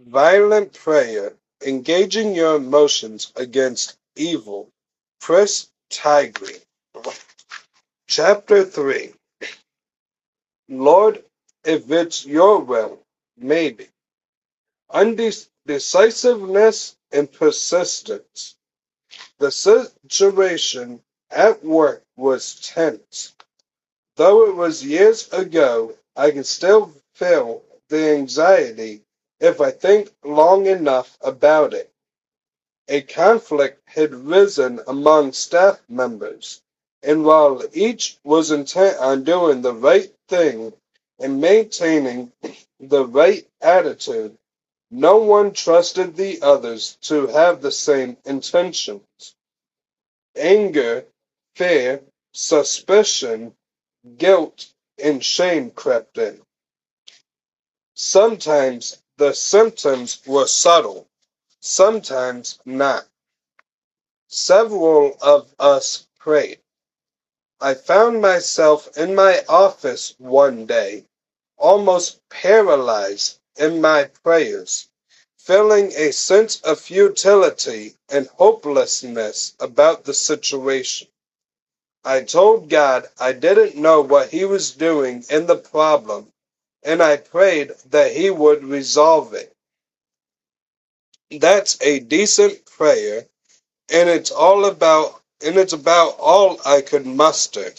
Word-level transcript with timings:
Violent 0.00 0.72
Prayer 0.74 1.34
Engaging 1.66 2.32
Your 2.34 2.54
Emotions 2.56 3.32
Against 3.34 3.96
Evil. 4.14 4.70
Chris 5.20 5.68
Tiegreen. 5.90 6.62
Chapter 8.06 8.64
3 8.64 9.12
Lord, 10.68 11.24
if 11.64 11.90
it's 11.90 12.24
your 12.24 12.60
will, 12.60 13.00
maybe. 13.36 13.88
Undecisiveness 14.90 16.96
and 17.10 17.32
persistence. 17.32 18.54
The 19.38 19.50
situation 19.50 21.02
at 21.30 21.64
work 21.64 22.04
was 22.16 22.60
tense. 22.60 23.34
Though 24.16 24.48
it 24.48 24.54
was 24.54 24.84
years 24.84 25.32
ago, 25.32 25.96
I 26.14 26.30
can 26.30 26.44
still 26.44 26.92
feel 27.14 27.64
the 27.88 28.14
anxiety 28.14 29.02
if 29.40 29.60
I 29.60 29.70
think 29.70 30.10
long 30.24 30.66
enough 30.66 31.16
about 31.20 31.74
it. 31.74 31.92
A 32.88 33.02
conflict 33.02 33.82
had 33.86 34.14
risen 34.14 34.80
among 34.86 35.32
staff 35.32 35.80
members, 35.88 36.62
and 37.02 37.24
while 37.24 37.62
each 37.72 38.18
was 38.24 38.50
intent 38.50 38.98
on 38.98 39.24
doing 39.24 39.62
the 39.62 39.74
right 39.74 40.12
thing 40.28 40.72
and 41.18 41.40
maintaining 41.40 42.32
the 42.80 43.06
right 43.06 43.46
attitude, 43.60 44.36
no 44.90 45.18
one 45.18 45.52
trusted 45.52 46.16
the 46.16 46.40
others 46.40 46.96
to 47.02 47.26
have 47.26 47.60
the 47.60 47.72
same 47.72 48.16
intentions. 48.24 49.34
Anger, 50.34 51.04
fear, 51.54 52.02
suspicion, 52.32 53.54
guilt, 54.16 54.66
and 55.02 55.22
shame 55.24 55.70
crept 55.70 56.16
in. 56.18 56.40
Sometimes 57.94 59.02
the 59.18 59.34
symptoms 59.34 60.20
were 60.26 60.46
subtle, 60.46 61.08
sometimes 61.60 62.60
not. 62.64 63.04
Several 64.28 65.18
of 65.20 65.52
us 65.58 66.06
prayed. 66.20 66.60
I 67.60 67.74
found 67.74 68.22
myself 68.22 68.96
in 68.96 69.16
my 69.16 69.44
office 69.48 70.14
one 70.18 70.66
day, 70.66 71.04
almost 71.56 72.20
paralyzed 72.28 73.40
in 73.56 73.80
my 73.80 74.04
prayers, 74.22 74.88
feeling 75.36 75.92
a 75.96 76.12
sense 76.12 76.60
of 76.60 76.78
futility 76.80 77.96
and 78.08 78.28
hopelessness 78.28 79.54
about 79.58 80.04
the 80.04 80.14
situation. 80.14 81.08
I 82.04 82.22
told 82.22 82.70
God 82.70 83.08
I 83.18 83.32
didn't 83.32 83.74
know 83.74 84.00
what 84.00 84.30
He 84.30 84.44
was 84.44 84.70
doing 84.70 85.24
in 85.28 85.46
the 85.46 85.56
problem, 85.56 86.32
and 86.84 87.02
I 87.02 87.18
prayed 87.18 87.72
that 87.90 88.12
He 88.12 88.30
would 88.30 88.64
resolve 88.64 89.34
it. 89.34 89.52
That's 91.30 91.78
a 91.82 92.00
decent 92.00 92.66
prayer, 92.66 93.26
and 93.90 94.08
it's 94.08 94.30
all 94.32 94.66
about 94.66 95.20
and 95.44 95.56
it's 95.58 95.74
about 95.74 96.16
all 96.18 96.60
I 96.66 96.82
could 96.82 97.06
muster. 97.06 97.72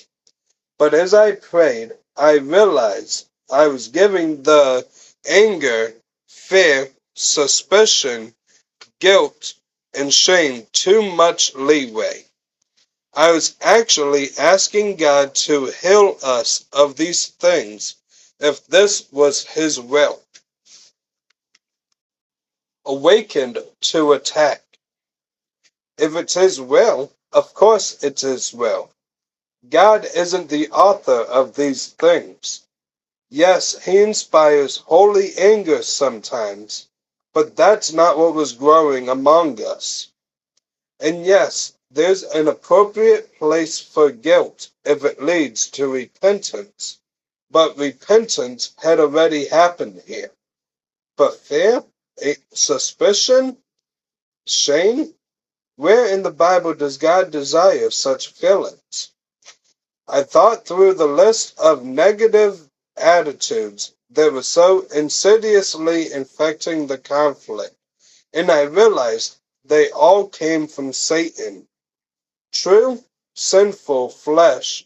But 0.79 0.93
as 0.93 1.13
I 1.13 1.33
prayed, 1.33 1.93
I 2.17 2.33
realized 2.37 3.27
I 3.51 3.67
was 3.67 3.89
giving 3.89 4.43
the 4.43 4.87
anger, 5.27 5.95
fear, 6.27 6.91
suspicion, 7.15 8.35
guilt, 8.99 9.55
and 9.93 10.13
shame 10.13 10.67
too 10.73 11.01
much 11.03 11.55
leeway. 11.55 12.25
I 13.13 13.31
was 13.31 13.55
actually 13.61 14.29
asking 14.37 14.97
God 14.97 15.35
to 15.47 15.67
heal 15.67 16.17
us 16.23 16.65
of 16.73 16.97
these 16.97 17.27
things 17.27 17.95
if 18.39 18.65
this 18.67 19.11
was 19.11 19.45
His 19.45 19.79
will. 19.79 20.21
Awakened 22.85 23.59
to 23.81 24.13
attack. 24.13 24.63
If 25.97 26.15
it's 26.15 26.35
His 26.35 26.61
will, 26.61 27.11
of 27.33 27.53
course 27.53 28.01
it's 28.03 28.21
His 28.21 28.53
will. 28.53 28.91
God 29.69 30.07
isn't 30.15 30.49
the 30.49 30.69
author 30.69 31.21
of 31.21 31.55
these 31.55 31.87
things. 31.87 32.61
Yes, 33.29 33.83
He 33.83 33.97
inspires 33.97 34.77
holy 34.77 35.37
anger 35.37 35.83
sometimes, 35.83 36.87
but 37.33 37.55
that's 37.55 37.91
not 37.91 38.17
what 38.17 38.33
was 38.33 38.53
growing 38.53 39.09
among 39.09 39.61
us. 39.61 40.07
And 40.99 41.25
yes, 41.25 41.73
there's 41.91 42.23
an 42.23 42.47
appropriate 42.47 43.37
place 43.37 43.79
for 43.79 44.11
guilt 44.11 44.69
if 44.85 45.03
it 45.03 45.21
leads 45.21 45.67
to 45.71 45.87
repentance, 45.87 46.99
but 47.51 47.77
repentance 47.77 48.73
had 48.77 48.99
already 48.99 49.45
happened 49.47 50.01
here. 50.05 50.31
But 51.17 51.37
fear, 51.39 51.83
eh, 52.21 52.35
suspicion, 52.53 53.57
shame, 54.47 55.15
where 55.77 56.07
in 56.13 56.23
the 56.23 56.31
Bible 56.31 56.73
does 56.73 56.97
God 56.97 57.31
desire 57.31 57.89
such 57.91 58.33
feelings? 58.33 59.11
I 60.07 60.23
thought 60.23 60.67
through 60.67 60.95
the 60.95 61.07
list 61.07 61.57
of 61.59 61.85
negative 61.85 62.69
attitudes 62.97 63.93
that 64.11 64.33
were 64.33 64.43
so 64.43 64.81
insidiously 64.93 66.11
infecting 66.11 66.87
the 66.87 66.97
conflict, 66.97 67.75
and 68.33 68.51
I 68.51 68.63
realized 68.63 69.37
they 69.65 69.91
all 69.91 70.27
came 70.27 70.67
from 70.67 70.93
Satan. 70.93 71.67
True, 72.51 73.03
sinful 73.35 74.09
flesh 74.09 74.85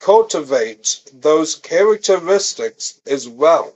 cultivates 0.00 1.02
those 1.12 1.56
characteristics 1.56 3.00
as 3.06 3.28
well, 3.28 3.74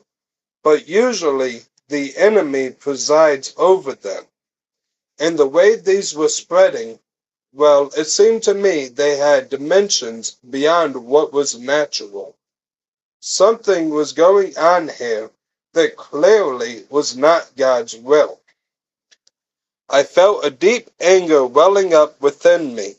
but 0.62 0.88
usually 0.88 1.62
the 1.88 2.16
enemy 2.16 2.70
presides 2.70 3.54
over 3.56 3.94
them. 3.94 4.25
And 5.19 5.38
the 5.38 5.47
way 5.47 5.76
these 5.76 6.14
were 6.14 6.28
spreading, 6.28 6.98
well, 7.53 7.91
it 7.97 8.06
seemed 8.06 8.44
to 8.44 8.54
me 8.54 8.88
they 8.88 9.16
had 9.16 9.50
dimensions 9.50 10.36
beyond 10.50 10.97
what 10.97 11.32
was 11.32 11.59
natural. 11.59 12.36
Something 13.20 13.91
was 13.91 14.12
going 14.12 14.56
on 14.59 14.88
here 14.88 15.30
that 15.75 15.97
clearly 15.97 16.86
was 16.91 17.16
not 17.16 17.50
God's 17.56 17.97
will. 17.97 18.41
I 19.88 20.04
felt 20.04 20.44
a 20.44 20.50
deep 20.50 20.91
anger 21.00 21.44
welling 21.47 21.94
up 21.94 22.20
within 22.20 22.75
me. 22.75 22.97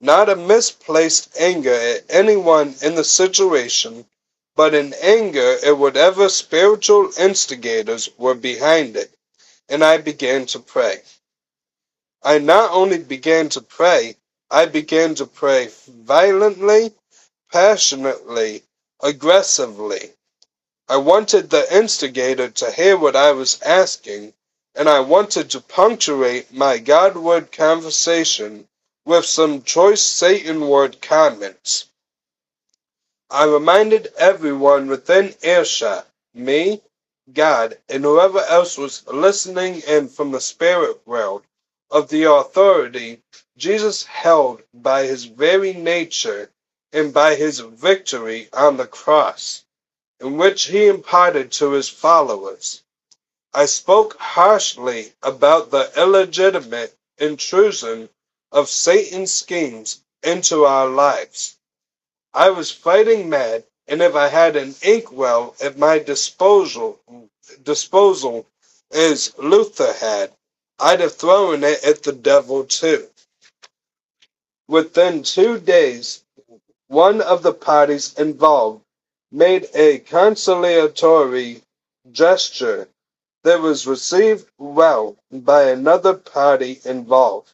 Not 0.00 0.28
a 0.28 0.36
misplaced 0.36 1.30
anger 1.40 1.74
at 1.74 2.04
anyone 2.08 2.76
in 2.82 2.94
the 2.94 3.04
situation, 3.04 4.06
but 4.54 4.74
an 4.74 4.94
anger 4.94 5.58
at 5.64 5.76
whatever 5.76 6.28
spiritual 6.28 7.10
instigators 7.18 8.08
were 8.16 8.36
behind 8.36 8.96
it. 8.96 9.12
And 9.68 9.84
I 9.84 9.98
began 9.98 10.46
to 10.46 10.60
pray. 10.60 11.02
I 12.22 12.38
not 12.38 12.70
only 12.70 12.98
began 12.98 13.48
to 13.50 13.60
pray, 13.60 14.16
I 14.50 14.66
began 14.66 15.16
to 15.16 15.26
pray 15.26 15.70
violently, 15.88 16.94
passionately, 17.52 18.62
aggressively. 19.02 20.12
I 20.88 20.98
wanted 20.98 21.50
the 21.50 21.66
instigator 21.76 22.50
to 22.50 22.70
hear 22.72 22.96
what 22.96 23.16
I 23.16 23.32
was 23.32 23.60
asking, 23.62 24.34
and 24.76 24.88
I 24.88 25.00
wanted 25.00 25.50
to 25.50 25.60
punctuate 25.60 26.52
my 26.52 26.78
Godward 26.78 27.50
conversation 27.52 28.68
with 29.08 29.24
some 29.24 29.62
choice 29.62 30.02
Satanward 30.02 31.00
comments. 31.00 31.86
I 33.30 33.46
reminded 33.46 34.12
everyone 34.18 34.86
within 34.86 35.34
earshot, 35.42 36.06
me, 36.34 36.82
God, 37.32 37.78
and 37.88 38.04
whoever 38.04 38.40
else 38.40 38.76
was 38.76 39.06
listening 39.06 39.80
in 39.88 40.10
from 40.10 40.30
the 40.30 40.42
spirit 40.42 41.00
world, 41.06 41.42
of 41.90 42.10
the 42.10 42.24
authority 42.24 43.22
Jesus 43.56 44.04
held 44.04 44.62
by 44.74 45.06
his 45.06 45.24
very 45.24 45.72
nature 45.72 46.50
and 46.92 47.10
by 47.14 47.34
his 47.34 47.60
victory 47.60 48.50
on 48.52 48.76
the 48.76 48.86
cross, 48.86 49.64
in 50.20 50.36
which 50.36 50.64
he 50.64 50.86
imparted 50.86 51.50
to 51.52 51.70
his 51.70 51.88
followers. 51.88 52.82
I 53.54 53.64
spoke 53.64 54.18
harshly 54.18 55.14
about 55.22 55.70
the 55.70 55.90
illegitimate 55.96 56.94
intrusion 57.16 58.10
of 58.52 58.68
Satan's 58.70 59.32
schemes 59.32 60.02
into 60.22 60.64
our 60.64 60.88
lives. 60.88 61.56
I 62.34 62.50
was 62.50 62.70
fighting 62.70 63.28
mad, 63.28 63.64
and 63.86 64.02
if 64.02 64.14
I 64.14 64.28
had 64.28 64.56
an 64.56 64.74
inkwell 64.82 65.54
at 65.60 65.78
my 65.78 65.98
disposal, 65.98 67.00
disposal 67.62 68.46
as 68.90 69.36
Luther 69.38 69.92
had, 69.92 70.32
I'd 70.78 71.00
have 71.00 71.14
thrown 71.16 71.64
it 71.64 71.82
at 71.84 72.02
the 72.02 72.12
devil 72.12 72.64
too. 72.64 73.08
Within 74.68 75.22
two 75.22 75.58
days, 75.58 76.24
one 76.88 77.20
of 77.20 77.42
the 77.42 77.54
parties 77.54 78.14
involved 78.18 78.82
made 79.32 79.68
a 79.74 79.98
conciliatory 79.98 81.62
gesture 82.12 82.88
that 83.44 83.60
was 83.60 83.86
received 83.86 84.48
well 84.58 85.16
by 85.30 85.64
another 85.64 86.14
party 86.14 86.80
involved. 86.84 87.52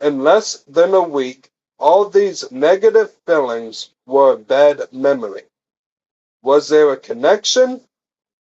In 0.00 0.22
less 0.24 0.58
than 0.68 0.94
a 0.94 1.02
week, 1.02 1.50
all 1.78 2.08
these 2.08 2.50
negative 2.52 3.12
feelings 3.26 3.90
were 4.06 4.32
a 4.32 4.38
bad 4.38 4.92
memory. 4.92 5.44
Was 6.42 6.68
there 6.68 6.92
a 6.92 6.96
connection? 6.98 7.82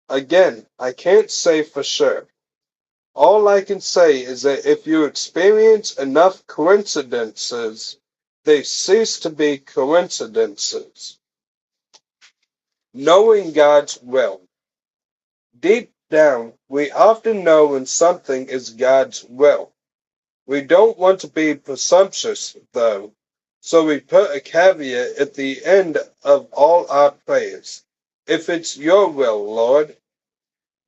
Again, 0.08 0.66
I 0.78 0.92
can't 0.92 1.30
say 1.30 1.62
for 1.62 1.82
sure. 1.82 2.26
All 3.14 3.48
I 3.48 3.62
can 3.62 3.80
say 3.80 4.22
is 4.22 4.42
that 4.42 4.66
if 4.66 4.86
you 4.86 5.04
experience 5.04 5.94
enough 5.98 6.46
coincidences, 6.46 7.98
they 8.44 8.62
cease 8.62 9.18
to 9.20 9.30
be 9.30 9.58
coincidences. 9.58 11.18
Knowing 12.94 13.52
God's 13.52 14.00
will. 14.02 14.42
Deep 15.60 15.92
down, 16.10 16.54
we 16.68 16.90
often 16.92 17.44
know 17.44 17.66
when 17.68 17.86
something 17.86 18.48
is 18.48 18.70
God's 18.70 19.24
will. 19.24 19.71
We 20.46 20.62
don't 20.62 20.98
want 20.98 21.20
to 21.20 21.28
be 21.28 21.54
presumptuous, 21.54 22.56
though, 22.72 23.12
so 23.60 23.84
we 23.84 24.00
put 24.00 24.34
a 24.34 24.40
caveat 24.40 25.16
at 25.18 25.34
the 25.34 25.64
end 25.64 25.98
of 26.24 26.48
all 26.52 26.90
our 26.90 27.12
prayers. 27.12 27.84
If 28.26 28.48
it's 28.48 28.76
your 28.76 29.08
will, 29.08 29.54
Lord. 29.54 29.96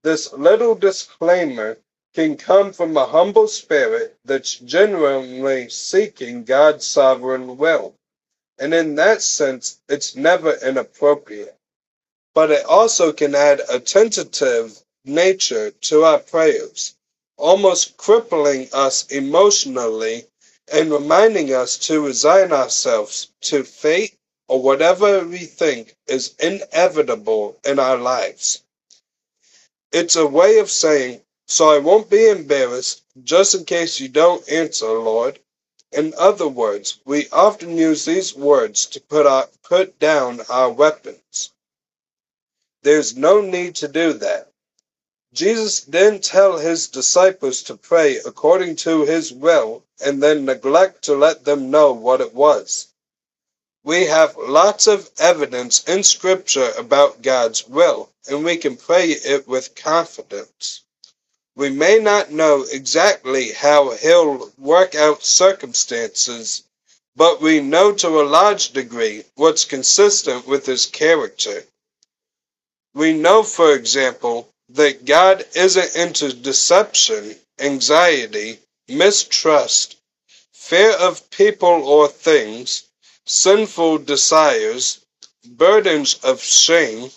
This 0.02 0.32
little 0.32 0.74
disclaimer 0.74 1.78
can 2.14 2.36
come 2.36 2.72
from 2.72 2.96
a 2.96 3.06
humble 3.06 3.48
spirit 3.48 4.16
that's 4.24 4.56
genuinely 4.56 5.68
seeking 5.68 6.44
God's 6.44 6.86
sovereign 6.86 7.56
will. 7.56 7.94
And 8.58 8.74
in 8.74 8.96
that 8.96 9.22
sense, 9.22 9.80
it's 9.88 10.16
never 10.16 10.54
inappropriate. 10.54 11.56
But 12.34 12.50
it 12.50 12.64
also 12.66 13.12
can 13.12 13.34
add 13.34 13.62
a 13.68 13.80
tentative 13.80 14.78
nature 15.04 15.70
to 15.70 16.04
our 16.04 16.18
prayers, 16.18 16.94
almost 17.36 17.96
crippling 17.96 18.68
us 18.72 19.06
emotionally 19.06 20.26
and 20.72 20.90
reminding 20.90 21.52
us 21.52 21.76
to 21.76 22.04
resign 22.04 22.52
ourselves 22.52 23.28
to 23.40 23.64
fate 23.64 24.16
or 24.48 24.62
whatever 24.62 25.26
we 25.26 25.38
think 25.38 25.96
is 26.06 26.34
inevitable 26.38 27.58
in 27.64 27.78
our 27.78 27.96
lives. 27.96 28.62
It's 29.92 30.16
a 30.16 30.26
way 30.26 30.58
of 30.58 30.70
saying, 30.70 31.22
so 31.46 31.70
I 31.70 31.78
won't 31.78 32.10
be 32.10 32.28
embarrassed 32.28 33.02
just 33.22 33.54
in 33.54 33.64
case 33.64 34.00
you 34.00 34.08
don't 34.08 34.48
answer, 34.48 34.88
Lord. 34.98 35.38
In 35.92 36.14
other 36.18 36.48
words, 36.48 36.98
we 37.04 37.28
often 37.30 37.76
use 37.78 38.04
these 38.04 38.34
words 38.34 38.86
to 38.86 39.00
put, 39.00 39.26
our, 39.26 39.48
put 39.62 39.98
down 40.00 40.40
our 40.48 40.70
weapons. 40.70 41.50
There's 42.82 43.16
no 43.16 43.40
need 43.40 43.76
to 43.76 43.88
do 43.88 44.14
that. 44.14 44.50
Jesus 45.34 45.80
didn't 45.80 46.22
tell 46.22 46.58
his 46.58 46.86
disciples 46.86 47.64
to 47.64 47.76
pray 47.76 48.18
according 48.18 48.76
to 48.76 49.04
his 49.04 49.32
will 49.32 49.82
and 50.00 50.22
then 50.22 50.44
neglect 50.44 51.02
to 51.02 51.16
let 51.16 51.44
them 51.44 51.72
know 51.72 51.92
what 51.92 52.20
it 52.20 52.32
was. 52.32 52.86
We 53.82 54.06
have 54.06 54.36
lots 54.36 54.86
of 54.86 55.10
evidence 55.18 55.82
in 55.88 56.04
Scripture 56.04 56.70
about 56.78 57.20
God's 57.20 57.66
will, 57.66 58.10
and 58.28 58.44
we 58.44 58.56
can 58.56 58.76
pray 58.76 59.10
it 59.10 59.48
with 59.48 59.74
confidence. 59.74 60.82
We 61.56 61.68
may 61.68 61.98
not 61.98 62.30
know 62.30 62.62
exactly 62.62 63.50
how 63.50 63.90
He'll 63.90 64.52
work 64.56 64.94
out 64.94 65.24
circumstances, 65.24 66.62
but 67.16 67.40
we 67.40 67.58
know 67.60 67.92
to 67.92 68.20
a 68.20 68.30
large 68.38 68.70
degree 68.70 69.24
what's 69.34 69.64
consistent 69.64 70.46
with 70.46 70.64
His 70.64 70.86
character. 70.86 71.64
We 72.94 73.12
know, 73.12 73.42
for 73.42 73.74
example, 73.74 74.53
that 74.74 75.04
God 75.04 75.46
isn't 75.54 75.96
into 75.96 76.32
deception, 76.32 77.36
anxiety, 77.60 78.60
mistrust, 78.88 79.96
fear 80.52 80.92
of 80.92 81.30
people 81.30 81.88
or 81.88 82.08
things, 82.08 82.84
sinful 83.26 83.98
desires, 83.98 85.00
burdens 85.44 86.14
of 86.24 86.42
shame, 86.42 87.10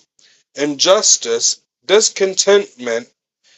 injustice, 0.56 1.62
discontentment, 1.86 3.10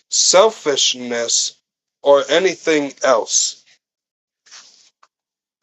selfishness, 0.09 1.55
or 2.01 2.23
anything 2.29 2.93
else 3.03 3.63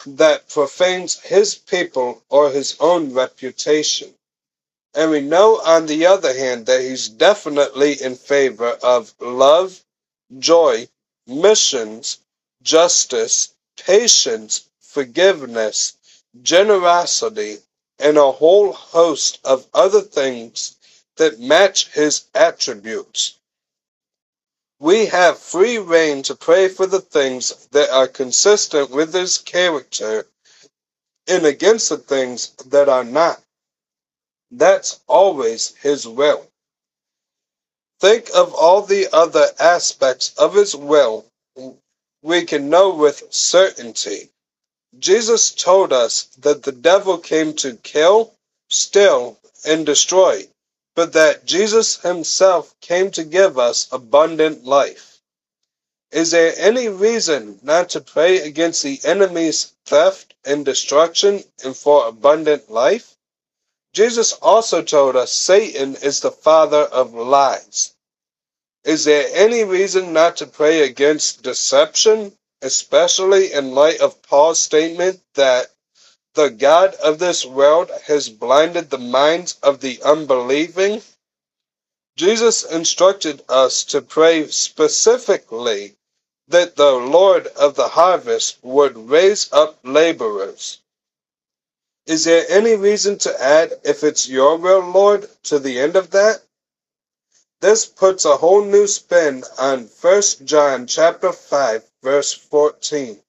that 0.06 0.48
profanes 0.48 1.20
his 1.20 1.56
people 1.56 2.22
or 2.28 2.50
his 2.50 2.76
own 2.80 3.14
reputation. 3.14 4.15
And 4.96 5.10
we 5.10 5.20
know, 5.20 5.60
on 5.60 5.86
the 5.86 6.06
other 6.06 6.34
hand, 6.36 6.66
that 6.66 6.80
he's 6.80 7.08
definitely 7.10 8.02
in 8.02 8.16
favor 8.16 8.70
of 8.82 9.14
love, 9.20 9.84
joy, 10.38 10.88
missions, 11.26 12.18
justice, 12.62 13.54
patience, 13.78 14.68
forgiveness, 14.80 15.98
generosity, 16.42 17.58
and 18.00 18.18
a 18.18 18.32
whole 18.32 18.72
host 18.72 19.38
of 19.44 19.66
other 19.74 20.00
things 20.02 20.76
that 21.18 21.40
match 21.40 21.88
his 21.92 22.24
attributes. 22.34 23.38
We 24.80 25.06
have 25.06 25.38
free 25.38 25.78
reign 25.78 26.22
to 26.24 26.34
pray 26.34 26.68
for 26.68 26.86
the 26.86 27.00
things 27.02 27.68
that 27.72 27.90
are 27.90 28.08
consistent 28.08 28.90
with 28.90 29.14
his 29.14 29.38
character 29.38 30.26
and 31.28 31.46
against 31.46 31.90
the 31.90 31.98
things 31.98 32.50
that 32.66 32.88
are 32.88 33.04
not. 33.04 33.42
That's 34.50 35.00
always 35.06 35.74
his 35.82 36.06
will. 36.06 36.46
Think 38.00 38.30
of 38.34 38.54
all 38.54 38.82
the 38.82 39.08
other 39.12 39.48
aspects 39.58 40.32
of 40.36 40.54
his 40.54 40.76
will 40.76 41.26
we 42.22 42.44
can 42.44 42.68
know 42.70 42.94
with 42.94 43.32
certainty. 43.32 44.30
Jesus 44.98 45.50
told 45.52 45.92
us 45.92 46.24
that 46.38 46.62
the 46.62 46.72
devil 46.72 47.18
came 47.18 47.54
to 47.54 47.76
kill, 47.76 48.34
steal, 48.68 49.38
and 49.64 49.86
destroy, 49.86 50.48
but 50.94 51.12
that 51.14 51.44
Jesus 51.46 51.98
himself 51.98 52.74
came 52.80 53.10
to 53.12 53.24
give 53.24 53.58
us 53.58 53.88
abundant 53.92 54.64
life. 54.64 55.18
Is 56.12 56.30
there 56.30 56.54
any 56.58 56.88
reason 56.88 57.58
not 57.62 57.90
to 57.90 58.00
pray 58.00 58.40
against 58.40 58.82
the 58.82 59.00
enemy's 59.04 59.72
theft 59.86 60.34
and 60.44 60.64
destruction 60.64 61.44
and 61.64 61.76
for 61.76 62.06
abundant 62.08 62.70
life? 62.70 63.15
Jesus 63.96 64.34
also 64.34 64.82
told 64.82 65.16
us 65.16 65.32
Satan 65.32 65.96
is 65.96 66.20
the 66.20 66.30
father 66.30 66.82
of 66.82 67.14
lies. 67.14 67.94
Is 68.84 69.06
there 69.06 69.26
any 69.32 69.64
reason 69.64 70.12
not 70.12 70.36
to 70.36 70.46
pray 70.46 70.82
against 70.82 71.42
deception, 71.42 72.36
especially 72.60 73.54
in 73.54 73.74
light 73.74 74.00
of 74.02 74.20
Paul's 74.20 74.58
statement 74.58 75.22
that 75.32 75.70
the 76.34 76.50
God 76.50 76.92
of 76.96 77.18
this 77.18 77.46
world 77.46 77.90
has 78.06 78.28
blinded 78.28 78.90
the 78.90 78.98
minds 78.98 79.56
of 79.62 79.80
the 79.80 80.02
unbelieving? 80.02 81.00
Jesus 82.16 82.64
instructed 82.64 83.42
us 83.48 83.82
to 83.84 84.02
pray 84.02 84.46
specifically 84.48 85.96
that 86.48 86.76
the 86.76 86.92
Lord 86.92 87.46
of 87.46 87.76
the 87.76 87.88
harvest 87.88 88.58
would 88.60 89.08
raise 89.08 89.50
up 89.54 89.78
laborers. 89.84 90.80
Is 92.06 92.22
there 92.22 92.46
any 92.48 92.76
reason 92.76 93.18
to 93.18 93.42
add, 93.42 93.80
if 93.82 94.04
it's 94.04 94.28
your 94.28 94.56
will, 94.58 94.78
Lord, 94.80 95.28
to 95.44 95.58
the 95.58 95.80
end 95.80 95.96
of 95.96 96.12
that? 96.12 96.40
This 97.60 97.84
puts 97.84 98.24
a 98.24 98.36
whole 98.36 98.64
new 98.64 98.86
spin 98.86 99.42
on 99.58 99.90
1 100.00 100.22
John 100.44 100.86
chapter 100.86 101.32
5 101.32 101.82
verse 102.04 102.32
14, 102.32 103.20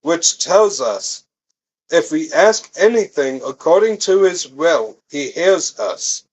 which 0.00 0.38
tells 0.38 0.80
us, 0.80 1.24
if 1.90 2.10
we 2.10 2.32
ask 2.32 2.70
anything 2.76 3.42
according 3.44 3.98
to 3.98 4.22
his 4.22 4.48
will, 4.48 4.96
he 5.10 5.30
hears 5.30 5.78
us. 5.78 6.24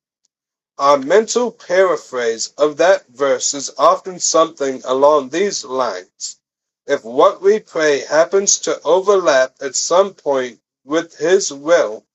Our 0.77 0.97
mental 0.97 1.51
paraphrase 1.51 2.53
of 2.57 2.77
that 2.77 3.05
verse 3.09 3.53
is 3.53 3.69
often 3.77 4.21
something 4.21 4.81
along 4.85 5.27
these 5.29 5.65
lines. 5.65 6.39
If 6.87 7.03
what 7.03 7.41
we 7.41 7.59
pray 7.59 7.99
happens 7.99 8.59
to 8.59 8.81
overlap 8.83 9.55
at 9.59 9.75
some 9.75 10.13
point 10.13 10.60
with 10.83 11.17
his 11.17 11.51
will, 11.51 12.05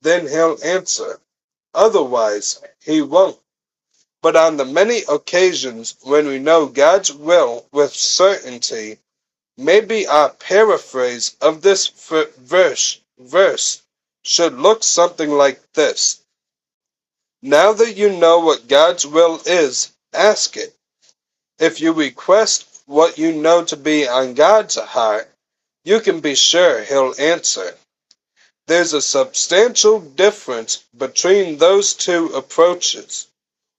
then 0.00 0.26
he'll 0.28 0.58
answer. 0.62 1.20
Otherwise, 1.74 2.60
he 2.80 3.02
won't. 3.02 3.38
But 4.20 4.36
on 4.36 4.56
the 4.56 4.64
many 4.64 5.02
occasions 5.08 5.94
when 6.02 6.26
we 6.26 6.38
know 6.38 6.66
God's 6.66 7.12
will 7.12 7.66
with 7.70 7.94
certainty, 7.94 8.98
maybe 9.56 10.06
our 10.06 10.30
paraphrase 10.30 11.36
of 11.40 11.62
this 11.62 11.86
verse, 11.88 13.00
verse 13.18 13.82
should 14.22 14.54
look 14.54 14.82
something 14.82 15.30
like 15.30 15.60
this. 15.72 16.20
Now 17.42 17.72
that 17.72 17.96
you 17.96 18.10
know 18.10 18.40
what 18.40 18.66
God's 18.66 19.06
will 19.06 19.40
is, 19.46 19.92
ask 20.12 20.56
it. 20.56 20.76
If 21.58 21.80
you 21.80 21.92
request 21.92 22.82
what 22.86 23.18
you 23.18 23.32
know 23.32 23.64
to 23.64 23.76
be 23.76 24.08
on 24.08 24.34
God's 24.34 24.76
heart, 24.76 25.30
you 25.84 26.00
can 26.00 26.20
be 26.20 26.34
sure 26.34 26.82
He'll 26.82 27.14
answer. 27.18 27.76
There's 28.68 28.92
a 28.92 29.00
substantial 29.00 29.98
difference 29.98 30.84
between 30.96 31.56
those 31.56 31.94
two 31.94 32.26
approaches. 32.34 33.26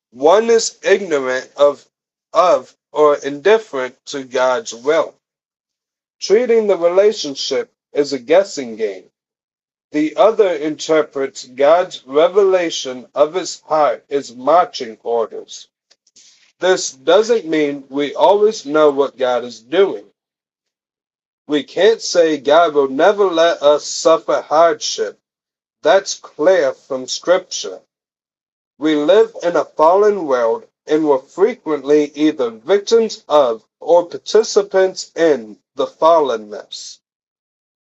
One 0.10 0.50
is 0.50 0.80
ignorant 0.82 1.52
of, 1.56 1.86
of 2.34 2.76
or 2.92 3.16
indifferent 3.18 4.04
to 4.08 4.24
God's 4.24 4.74
will. 4.74 5.14
Treating 6.20 6.66
the 6.66 6.76
relationship 6.78 7.72
as 7.94 8.14
a 8.14 8.20
guessing 8.20 8.78
game. 8.78 9.12
The 9.92 10.16
other 10.16 10.56
interprets 10.56 11.46
God's 11.46 12.04
revelation 12.08 13.08
of 13.14 13.36
his 13.36 13.62
heart 13.62 14.06
as 14.10 14.36
marching 14.36 14.98
orders. 15.04 15.68
This 16.60 16.92
doesn't 16.94 17.46
mean 17.46 17.86
we 17.90 18.16
always 18.16 18.66
know 18.66 18.90
what 18.90 19.18
God 19.18 19.44
is 19.44 19.60
doing. 19.62 20.09
We 21.50 21.64
can't 21.64 22.00
say 22.00 22.38
God 22.38 22.76
will 22.76 22.90
never 22.90 23.26
let 23.26 23.64
us 23.64 23.84
suffer 23.84 24.40
hardship. 24.40 25.20
That's 25.82 26.14
clear 26.14 26.76
from 26.76 27.08
Scripture. 27.08 27.82
We 28.78 28.94
live 28.94 29.36
in 29.42 29.56
a 29.56 29.66
fallen 29.66 30.28
world 30.28 30.68
and 30.86 31.10
we're 31.10 31.18
frequently 31.18 32.12
either 32.14 32.52
victims 32.52 33.24
of 33.28 33.66
or 33.80 34.06
participants 34.06 35.12
in 35.16 35.58
the 35.74 35.88
fallenness. 35.88 37.00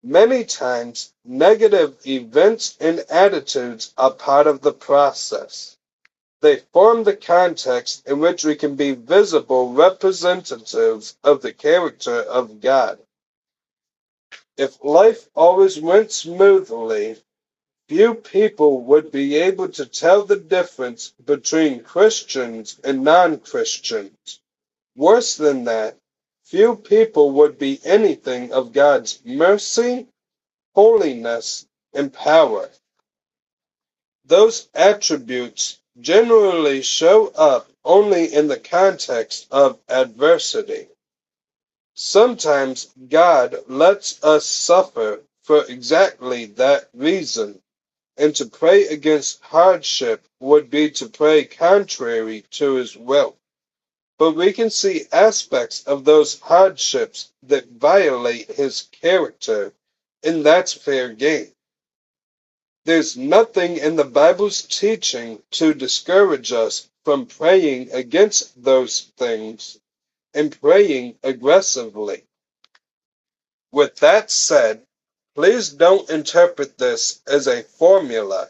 Many 0.02 0.44
times, 0.44 1.14
negative 1.24 1.98
events 2.08 2.76
and 2.80 3.02
attitudes 3.12 3.94
are 3.96 4.10
part 4.10 4.48
of 4.48 4.62
the 4.62 4.74
process. 4.74 5.78
They 6.42 6.64
form 6.74 7.04
the 7.04 7.16
context 7.16 8.08
in 8.08 8.22
which 8.22 8.44
we 8.44 8.56
can 8.56 8.76
be 8.76 8.94
visible 8.94 9.72
representatives 9.72 11.16
of 11.24 11.44
the 11.44 11.54
character 11.54 12.24
of 12.24 12.60
God. 12.60 12.98
If 14.58 14.84
life 14.84 15.30
always 15.36 15.80
went 15.80 16.12
smoothly, 16.12 17.18
few 17.90 18.16
people 18.16 18.82
would 18.82 19.12
be 19.12 19.36
able 19.38 19.70
to 19.70 19.86
tell 19.86 20.24
the 20.24 20.38
difference 20.38 21.14
between 21.26 21.84
Christians 21.84 22.80
and 22.84 23.04
non-Christians. 23.04 24.40
Worse 24.96 25.36
than 25.38 25.66
that, 25.66 25.98
few 26.44 26.76
people 26.76 27.32
would 27.32 27.58
be 27.58 27.80
anything 27.84 28.54
of 28.54 28.74
God's 28.74 29.20
mercy, 29.26 30.08
holiness, 30.76 31.66
and 31.94 32.14
power. 32.14 32.70
Those 34.26 34.70
attributes 34.74 35.80
generally 36.00 36.82
show 36.82 37.28
up 37.30 37.70
only 37.84 38.34
in 38.34 38.48
the 38.48 38.60
context 38.60 39.48
of 39.52 39.80
adversity. 39.90 40.88
Sometimes 42.04 42.88
God 43.10 43.64
lets 43.68 44.24
us 44.24 44.48
suffer 44.48 45.22
for 45.44 45.66
exactly 45.66 46.46
that 46.46 46.90
reason, 46.96 47.62
and 48.18 48.36
to 48.38 48.48
pray 48.48 48.88
against 48.88 49.40
hardship 49.42 50.26
would 50.40 50.72
be 50.72 50.90
to 50.90 51.08
pray 51.08 51.46
contrary 51.46 52.44
to 52.54 52.74
his 52.74 52.98
will. 52.98 53.38
But 54.18 54.32
we 54.32 54.52
can 54.52 54.72
see 54.72 55.06
aspects 55.12 55.84
of 55.84 56.04
those 56.04 56.40
hardships 56.40 57.32
that 57.44 57.68
violate 57.68 58.50
his 58.50 58.82
character, 58.92 59.72
and 60.24 60.44
that's 60.44 60.74
fair 60.74 61.14
game. 61.14 61.54
There's 62.84 63.16
nothing 63.16 63.78
in 63.78 63.96
the 63.96 64.06
Bible's 64.06 64.64
teaching 64.64 65.44
to 65.52 65.76
discourage 65.76 66.52
us 66.52 66.90
from 67.06 67.28
praying 67.28 67.92
against 67.92 68.64
those 68.64 69.02
things 69.18 69.78
and 70.34 70.60
praying 70.62 71.18
aggressively. 71.24 72.24
With 73.72 73.98
that 73.98 74.32
said, 74.32 74.86
please 75.36 75.70
don't 75.70 76.10
interpret 76.10 76.78
this 76.78 77.22
as 77.28 77.48
a 77.48 77.64
formula. 77.64 78.50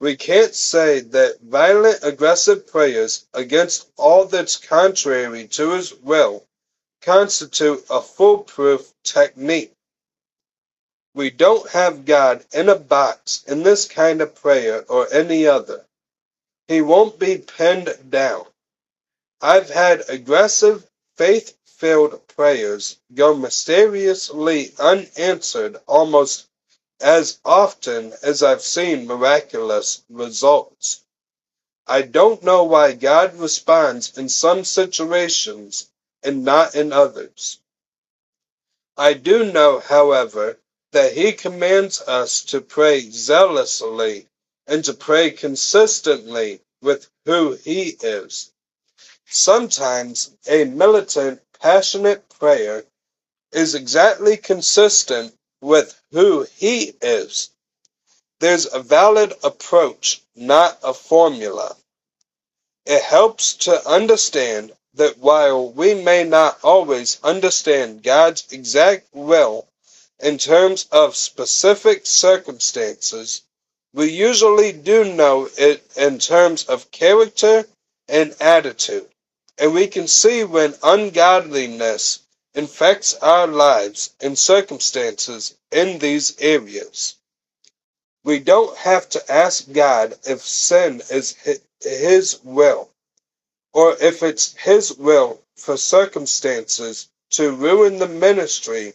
We 0.00 0.16
can't 0.16 0.54
say 0.54 1.00
that 1.00 1.40
violent 1.40 2.00
aggressive 2.02 2.66
prayers 2.66 3.26
against 3.34 3.88
all 3.96 4.26
that's 4.26 4.56
contrary 4.56 5.46
to 5.48 5.70
his 5.72 5.94
will 5.94 6.44
constitute 7.02 7.84
a 7.90 8.00
foolproof 8.00 8.92
technique. 9.04 9.72
We 11.14 11.30
don't 11.30 11.68
have 11.70 12.06
God 12.06 12.44
in 12.52 12.68
a 12.68 12.76
box 12.76 13.44
in 13.46 13.62
this 13.62 13.86
kind 13.86 14.20
of 14.20 14.34
prayer 14.34 14.84
or 14.88 15.12
any 15.12 15.46
other. 15.46 15.84
He 16.68 16.80
won't 16.80 17.18
be 17.18 17.38
pinned 17.38 17.94
down. 18.10 18.46
I've 19.46 19.68
had 19.68 20.08
aggressive, 20.08 20.88
faith 21.18 21.54
filled 21.66 22.26
prayers 22.28 22.96
go 23.14 23.34
mysteriously 23.34 24.72
unanswered 24.78 25.76
almost 25.86 26.46
as 26.98 27.40
often 27.44 28.14
as 28.22 28.42
I've 28.42 28.62
seen 28.62 29.06
miraculous 29.06 30.02
results. 30.08 31.02
I 31.86 32.00
don't 32.00 32.42
know 32.42 32.64
why 32.64 32.92
God 32.94 33.34
responds 33.38 34.16
in 34.16 34.30
some 34.30 34.64
situations 34.64 35.90
and 36.22 36.42
not 36.42 36.74
in 36.74 36.90
others. 36.90 37.58
I 38.96 39.12
do 39.12 39.52
know, 39.52 39.78
however, 39.78 40.58
that 40.92 41.12
he 41.12 41.32
commands 41.34 42.00
us 42.00 42.42
to 42.44 42.62
pray 42.62 43.10
zealously 43.10 44.26
and 44.66 44.82
to 44.86 44.94
pray 44.94 45.32
consistently 45.32 46.62
with 46.80 47.10
who 47.26 47.52
he 47.52 47.98
is. 48.00 48.53
Sometimes 49.30 50.30
a 50.46 50.64
militant, 50.64 51.42
passionate 51.60 52.28
prayer 52.28 52.84
is 53.52 53.74
exactly 53.74 54.36
consistent 54.36 55.34
with 55.60 56.00
who 56.12 56.46
he 56.56 56.94
is. 57.00 57.50
There's 58.40 58.72
a 58.72 58.80
valid 58.80 59.32
approach, 59.42 60.22
not 60.36 60.78
a 60.82 60.94
formula. 60.94 61.76
It 62.86 63.02
helps 63.02 63.54
to 63.66 63.88
understand 63.88 64.72
that 64.94 65.18
while 65.18 65.70
we 65.70 65.94
may 65.94 66.24
not 66.24 66.58
always 66.62 67.18
understand 67.22 68.02
God's 68.02 68.44
exact 68.52 69.08
will 69.14 69.66
in 70.20 70.38
terms 70.38 70.86
of 70.92 71.16
specific 71.16 72.06
circumstances, 72.06 73.42
we 73.92 74.10
usually 74.10 74.72
do 74.72 75.04
know 75.04 75.48
it 75.56 75.84
in 75.96 76.18
terms 76.18 76.64
of 76.64 76.90
character 76.90 77.66
and 78.08 78.34
attitude, 78.40 79.08
and 79.58 79.72
we 79.72 79.86
can 79.86 80.08
see 80.08 80.44
when 80.44 80.74
ungodliness 80.82 82.20
infects 82.54 83.14
our 83.14 83.46
lives 83.46 84.10
and 84.20 84.38
circumstances 84.38 85.54
in 85.70 85.98
these 85.98 86.36
areas. 86.40 87.16
We 88.24 88.38
don't 88.40 88.76
have 88.78 89.08
to 89.10 89.32
ask 89.32 89.70
God 89.72 90.18
if 90.24 90.42
sin 90.42 91.02
is 91.10 91.36
His 91.80 92.40
will, 92.42 92.90
or 93.72 93.96
if 94.00 94.22
it's 94.22 94.54
His 94.54 94.92
will 94.94 95.40
for 95.56 95.76
circumstances 95.76 97.08
to 97.30 97.52
ruin 97.52 97.98
the 97.98 98.08
ministry 98.08 98.94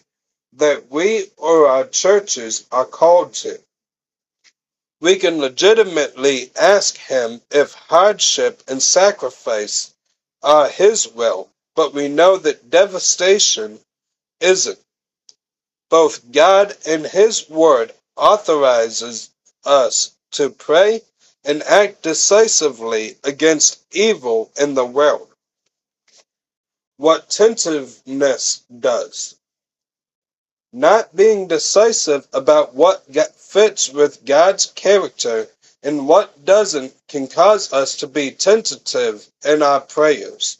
that 0.53 0.89
we 0.89 1.31
or 1.37 1.67
our 1.67 1.85
churches 1.87 2.65
are 2.71 2.85
called 2.85 3.33
to. 3.35 3.59
We 5.01 5.17
can 5.17 5.39
legitimately 5.39 6.51
ask 6.55 6.97
Him 6.97 7.41
if 7.51 7.73
hardship 7.73 8.63
and 8.67 8.81
sacrifice 8.81 9.93
are 10.43 10.69
His 10.69 11.07
will, 11.07 11.49
but 11.75 11.93
we 11.93 12.07
know 12.07 12.37
that 12.37 12.69
devastation 12.69 13.79
isn't. 14.39 14.79
Both 15.89 16.31
God 16.31 16.75
and 16.85 17.05
His 17.05 17.49
Word 17.49 17.93
authorizes 18.15 19.29
us 19.65 20.11
to 20.31 20.49
pray 20.49 21.01
and 21.43 21.63
act 21.63 22.03
decisively 22.03 23.17
against 23.23 23.79
evil 23.91 24.51
in 24.59 24.73
the 24.75 24.85
world. 24.85 25.27
What 26.97 27.29
tentativeness 27.29 28.61
does 28.79 29.35
not 30.71 31.15
being 31.15 31.47
decisive 31.47 32.27
about 32.31 32.75
what 32.75 33.03
fits 33.35 33.89
with 33.89 34.23
God's 34.25 34.67
character 34.67 35.47
and 35.83 36.07
what 36.07 36.45
doesn't 36.45 36.93
can 37.07 37.27
cause 37.27 37.71
us 37.73 37.95
to 37.97 38.07
be 38.07 38.31
tentative 38.31 39.27
in 39.45 39.63
our 39.63 39.81
prayers. 39.81 40.57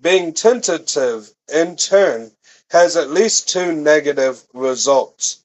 Being 0.00 0.34
tentative, 0.34 1.30
in 1.52 1.76
turn, 1.76 2.32
has 2.70 2.96
at 2.96 3.10
least 3.10 3.48
two 3.48 3.72
negative 3.72 4.42
results. 4.52 5.38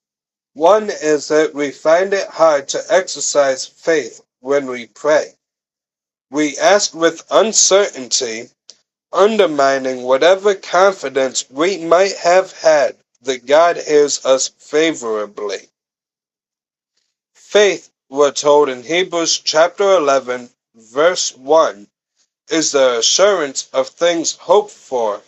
One 0.53 0.89
is 0.89 1.29
that 1.29 1.53
we 1.53 1.71
find 1.71 2.13
it 2.13 2.27
hard 2.27 2.67
to 2.69 2.83
exercise 2.89 3.65
faith 3.65 4.21
when 4.41 4.65
we 4.67 4.87
pray. 4.87 5.35
We 6.29 6.57
ask 6.57 6.93
with 6.93 7.23
uncertainty, 7.31 8.49
undermining 9.13 10.03
whatever 10.03 10.55
confidence 10.55 11.45
we 11.49 11.77
might 11.77 12.17
have 12.17 12.51
had 12.53 12.97
that 13.21 13.45
God 13.45 13.77
hears 13.77 14.25
us 14.25 14.49
favorably. 14.57 15.69
Faith, 17.35 17.90
we're 18.11 18.31
told 18.31 18.67
in 18.67 18.83
Hebrews 18.83 19.39
chapter 19.39 19.95
11, 19.95 20.49
verse 20.75 21.33
1, 21.33 21.87
is 22.49 22.73
the 22.73 22.99
assurance 22.99 23.69
of 23.71 23.87
things 23.87 24.33
hoped 24.33 24.71
for. 24.71 25.21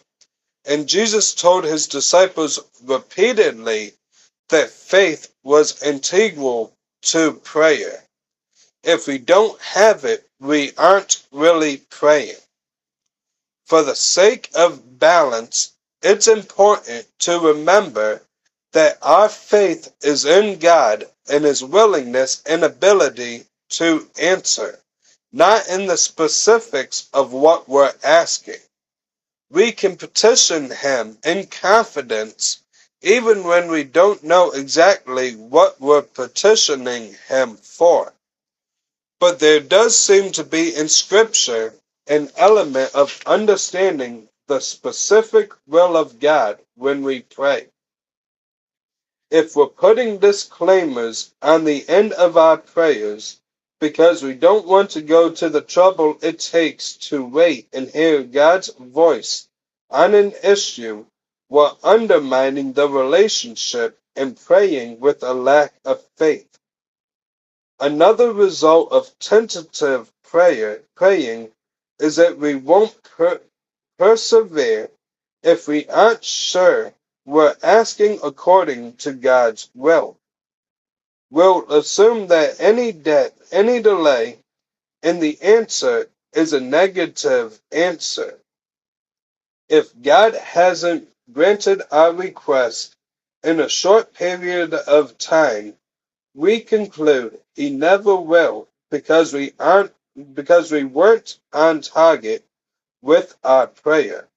And 0.66 0.86
Jesus 0.86 1.34
told 1.34 1.64
his 1.64 1.88
disciples 1.88 2.60
repeatedly 2.84 3.94
that 4.50 4.70
faith 4.70 5.34
was 5.44 5.82
integral 5.82 6.76
to 7.04 7.36
prayer. 7.36 8.04
If 8.84 9.08
we 9.08 9.18
don't 9.18 9.60
have 9.62 10.04
it, 10.04 10.30
we 10.42 10.74
aren't 10.78 11.24
really 11.32 11.78
praying. 11.90 12.36
For 13.66 13.84
the 13.84 13.96
sake 13.96 14.50
of 14.56 15.00
balance, 15.00 15.72
it's 16.02 16.28
important 16.28 17.08
to 17.20 17.40
remember 17.40 18.24
that 18.74 18.98
our 19.02 19.30
faith 19.30 19.94
is 20.02 20.26
in 20.26 20.60
God 20.60 21.06
and 21.30 21.46
His 21.46 21.64
willingness 21.64 22.42
and 22.46 22.64
ability 22.64 23.46
to 23.72 24.10
answer, 24.20 24.80
not 25.32 25.68
in 25.70 25.88
the 25.88 25.98
specifics 25.98 27.10
of 27.14 27.34
what 27.34 27.70
we're 27.70 27.94
asking. 28.04 28.60
We 29.52 29.72
can 29.72 29.98
petition 29.98 30.72
Him 30.72 31.18
in 31.26 31.48
confidence 31.48 32.60
even 33.04 33.44
when 33.44 33.70
we 33.70 33.84
don't 33.84 34.24
know 34.24 34.52
exactly 34.52 35.34
what 35.36 35.80
we're 35.82 36.02
petitioning 36.02 37.16
Him 37.28 37.58
for. 37.58 38.14
But 39.20 39.40
there 39.40 39.60
does 39.62 39.96
seem 40.00 40.32
to 40.34 40.44
be 40.44 40.76
in 40.76 40.90
Scripture 40.90 41.74
an 42.08 42.30
element 42.38 42.94
of 42.96 43.22
understanding 43.26 44.30
the 44.48 44.60
specific 44.60 45.54
will 45.68 45.98
of 45.98 46.20
God 46.20 46.60
when 46.76 47.04
we 47.04 47.22
pray. 47.22 47.68
If 49.34 49.58
we're 49.58 49.68
putting 49.68 50.20
disclaimers 50.20 51.34
on 51.42 51.66
the 51.66 51.90
end 51.90 52.14
of 52.14 52.38
our 52.38 52.58
prayers 52.58 53.42
because 53.82 54.24
we 54.24 54.36
don't 54.36 54.68
want 54.68 54.92
to 54.92 55.04
go 55.04 55.32
to 55.32 55.50
the 55.50 55.62
trouble 55.62 56.20
it 56.24 56.40
takes 56.40 56.94
to 57.10 57.26
wait 57.26 57.70
and 57.74 57.90
hear 57.90 58.24
God's 58.24 58.70
voice 58.70 59.50
on 59.92 60.16
an 60.16 60.34
issue, 60.46 61.08
we're 61.50 61.74
undermining 61.84 62.74
the 62.74 62.90
relationship 62.90 64.00
and 64.16 64.40
praying 64.40 65.02
with 65.02 65.24
a 65.24 65.36
lack 65.36 65.76
of 65.86 66.04
faith. 66.18 66.60
Another 67.80 68.34
result 68.34 68.92
of 68.94 69.18
tentative 69.20 70.12
prayer 70.24 70.84
praying 70.96 71.52
is 72.00 72.18
that 72.18 72.38
we 72.40 72.56
won't 72.56 72.98
per- 73.04 73.42
persevere 74.00 74.92
if 75.44 75.68
we 75.68 75.88
aren't 75.88 76.24
sure 76.26 76.94
we're 77.26 77.56
asking 77.64 78.20
according 78.24 78.96
to 78.98 79.14
God's 79.14 79.70
will. 79.76 80.18
We'll 81.32 81.72
assume 81.72 82.28
that 82.28 82.60
any 82.60 82.92
debt, 82.94 83.36
any 83.52 83.82
delay 83.82 84.40
in 85.04 85.20
the 85.20 85.42
answer 85.42 86.10
is 86.34 86.54
a 86.54 86.62
negative 86.62 87.60
answer. 87.72 88.40
If 89.70 90.00
God 90.02 90.36
hasn't 90.36 91.10
granted 91.34 91.82
our 91.92 92.14
request 92.14 92.96
in 93.44 93.60
a 93.60 93.70
short 93.70 94.14
period 94.14 94.74
of 94.74 95.18
time, 95.18 95.76
we 96.36 96.62
conclude 96.62 97.40
he 97.56 97.72
never 97.72 98.16
will 98.16 98.68
because 98.92 99.34
we 99.34 99.54
aren't 99.60 99.94
because 100.36 100.72
we 100.72 100.84
weren't 100.84 101.40
on 101.54 101.82
target 101.82 102.46
with 103.02 103.36
our 103.44 103.68
prayer. 103.68 104.28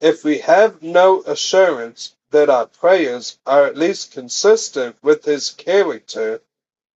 If 0.00 0.24
we 0.24 0.38
have 0.40 0.82
no 0.82 1.22
assurance 1.22 2.16
that 2.30 2.50
our 2.50 2.66
prayers 2.66 3.38
are 3.46 3.66
at 3.66 3.76
least 3.76 4.12
consistent 4.12 4.96
with 5.02 5.24
His 5.24 5.50
character, 5.50 6.42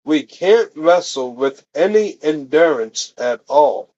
we 0.04 0.22
can't 0.24 0.70
wrestle 0.76 1.32
with 1.34 1.66
any 1.74 2.18
endurance 2.22 3.14
at 3.18 3.42
all. 3.48 3.90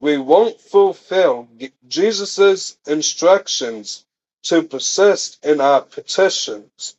We 0.00 0.18
won't 0.18 0.60
fulfill 0.60 1.48
Jesus' 1.88 2.76
instructions 2.86 4.04
to 4.44 4.62
persist 4.62 5.44
in 5.44 5.60
our 5.60 5.82
petitions. 5.82 6.96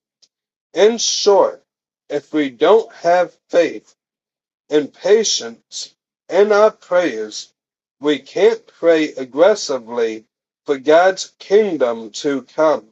In 0.73 0.97
short, 0.97 1.63
if 2.09 2.33
we 2.33 2.49
don't 2.49 2.91
have 2.93 3.37
faith 3.49 3.95
and 4.69 4.93
patience 4.93 5.95
in 6.29 6.51
our 6.51 6.71
prayers, 6.71 7.53
we 7.99 8.19
can't 8.19 8.65
pray 8.67 9.13
aggressively 9.13 10.25
for 10.67 10.77
God's 10.77 11.31
kingdom 11.39 12.11
to 12.11 12.41
come. 12.41 12.89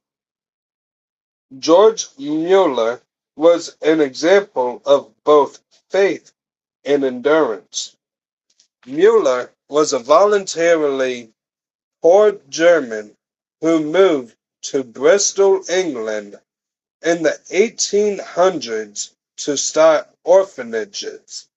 George 1.59 2.07
Mueller 2.17 3.01
was 3.35 3.75
an 3.81 3.99
example 3.99 4.81
of 4.85 5.13
both 5.25 5.59
faith 5.89 6.31
and 6.85 7.03
endurance. 7.03 7.97
Mueller 8.85 9.51
was 9.67 9.91
a 9.91 9.99
voluntarily 9.99 11.33
poor 12.01 12.39
German 12.47 13.17
who 13.59 13.81
moved 13.81 14.37
to 14.61 14.85
Bristol, 14.85 15.61
England 15.69 16.39
in 17.01 17.23
the 17.23 17.37
1800s 17.51 19.11
to 19.35 19.57
start 19.57 20.07
orphanages. 20.23 21.49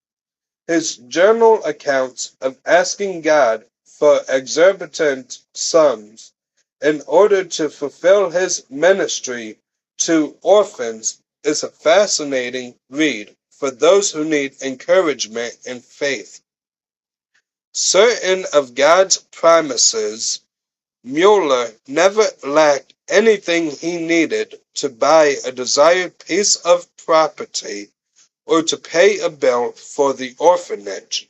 His 0.67 0.97
journal 0.97 1.65
accounts 1.65 2.37
of 2.41 2.59
asking 2.67 3.21
God 3.23 3.65
for 3.99 4.25
exorbitant 4.29 5.41
sums 5.55 6.33
in 6.81 7.03
order 7.09 7.43
to 7.45 7.69
fulfill 7.69 8.31
his 8.31 8.65
ministry 8.71 9.59
to 9.99 10.37
orphans 10.43 11.21
is 11.43 11.65
a 11.65 11.69
fascinating 11.71 12.77
read 12.91 13.37
for 13.51 13.73
those 13.73 14.13
who 14.13 14.25
need 14.25 14.55
encouragement 14.63 15.57
in 15.67 15.81
faith. 15.81 16.41
Certain 17.75 18.47
of 18.53 18.77
God's 18.77 19.19
promises, 19.33 20.41
Mueller 21.03 21.73
never 21.89 22.27
lacked 22.45 22.95
anything 23.09 23.71
he 23.73 23.97
needed 23.99 24.61
to 24.75 24.89
buy 24.89 25.37
a 25.45 25.51
desired 25.53 26.17
piece 26.19 26.57
of 26.57 26.87
property 26.99 27.91
or 28.47 28.63
to 28.63 28.77
pay 28.77 29.19
a 29.19 29.31
bill 29.31 29.73
for 29.73 30.15
the 30.15 30.35
orphanage. 30.39 31.28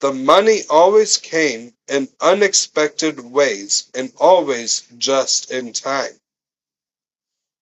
The 0.00 0.12
money 0.12 0.64
always 0.70 1.16
came 1.16 1.74
in 1.88 2.08
unexpected 2.20 3.18
ways 3.18 3.90
and 3.94 4.12
always 4.18 4.84
just 4.96 5.50
in 5.50 5.72
time. 5.72 6.20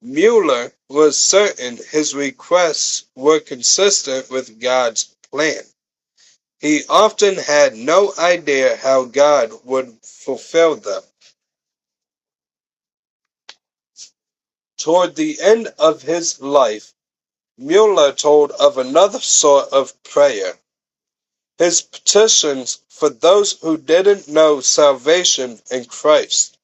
Mueller 0.03 0.73
was 0.89 1.19
certain 1.19 1.79
his 1.79 2.15
requests 2.15 3.05
were 3.15 3.41
consistent 3.41 4.29
with 4.29 4.61
God's 4.61 5.17
plan. 5.31 5.65
He 6.61 6.85
often 6.89 7.37
had 7.37 7.75
no 7.75 8.13
idea 8.19 8.77
how 8.77 9.05
God 9.05 9.65
would 9.65 9.99
fulfill 10.03 10.77
them. 10.77 11.03
Toward 14.77 15.17
the 15.17 15.41
end 15.41 15.69
of 15.79 16.03
his 16.03 16.39
life, 16.41 16.93
Mueller 17.57 18.13
told 18.13 18.51
of 18.53 18.77
another 18.77 19.21
sort 19.21 19.71
of 19.71 20.03
prayer 20.03 20.59
his 21.59 21.83
petitions 21.83 22.81
for 22.89 23.09
those 23.09 23.53
who 23.61 23.77
didn't 23.77 24.29
know 24.29 24.61
salvation 24.61 25.61
in 25.71 25.85
Christ. 25.85 26.59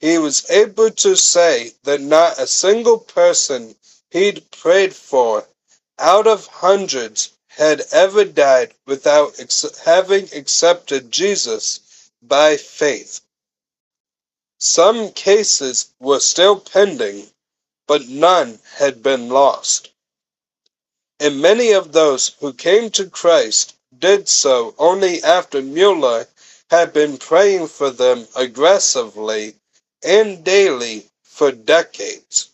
He 0.00 0.18
was 0.18 0.50
able 0.50 0.90
to 0.90 1.16
say 1.16 1.72
that 1.84 2.00
not 2.00 2.38
a 2.38 2.46
single 2.46 2.98
person 2.98 3.76
he'd 4.10 4.50
prayed 4.50 4.94
for 4.94 5.48
out 5.98 6.26
of 6.26 6.46
hundreds 6.46 7.30
had 7.48 7.82
ever 7.92 8.24
died 8.24 8.74
without 8.86 9.38
ex- 9.40 9.78
having 9.84 10.28
accepted 10.34 11.10
Jesus 11.12 11.80
by 12.22 12.56
faith. 12.56 13.20
Some 14.58 15.12
cases 15.12 15.86
were 16.00 16.20
still 16.20 16.58
pending, 16.58 17.30
but 17.86 18.08
none 18.08 18.60
had 18.76 19.02
been 19.02 19.28
lost. 19.28 19.90
And 21.20 21.40
many 21.40 21.72
of 21.72 21.92
those 21.92 22.28
who 22.40 22.52
came 22.52 22.90
to 22.92 23.08
Christ 23.08 23.73
did 24.00 24.28
so 24.28 24.74
only 24.78 25.22
after 25.22 25.62
Mueller 25.62 26.26
had 26.70 26.92
been 26.92 27.18
praying 27.18 27.68
for 27.68 27.90
them 27.90 28.26
aggressively 28.36 29.54
and 30.02 30.44
daily 30.44 31.06
for 31.22 31.52
decades. 31.52 32.50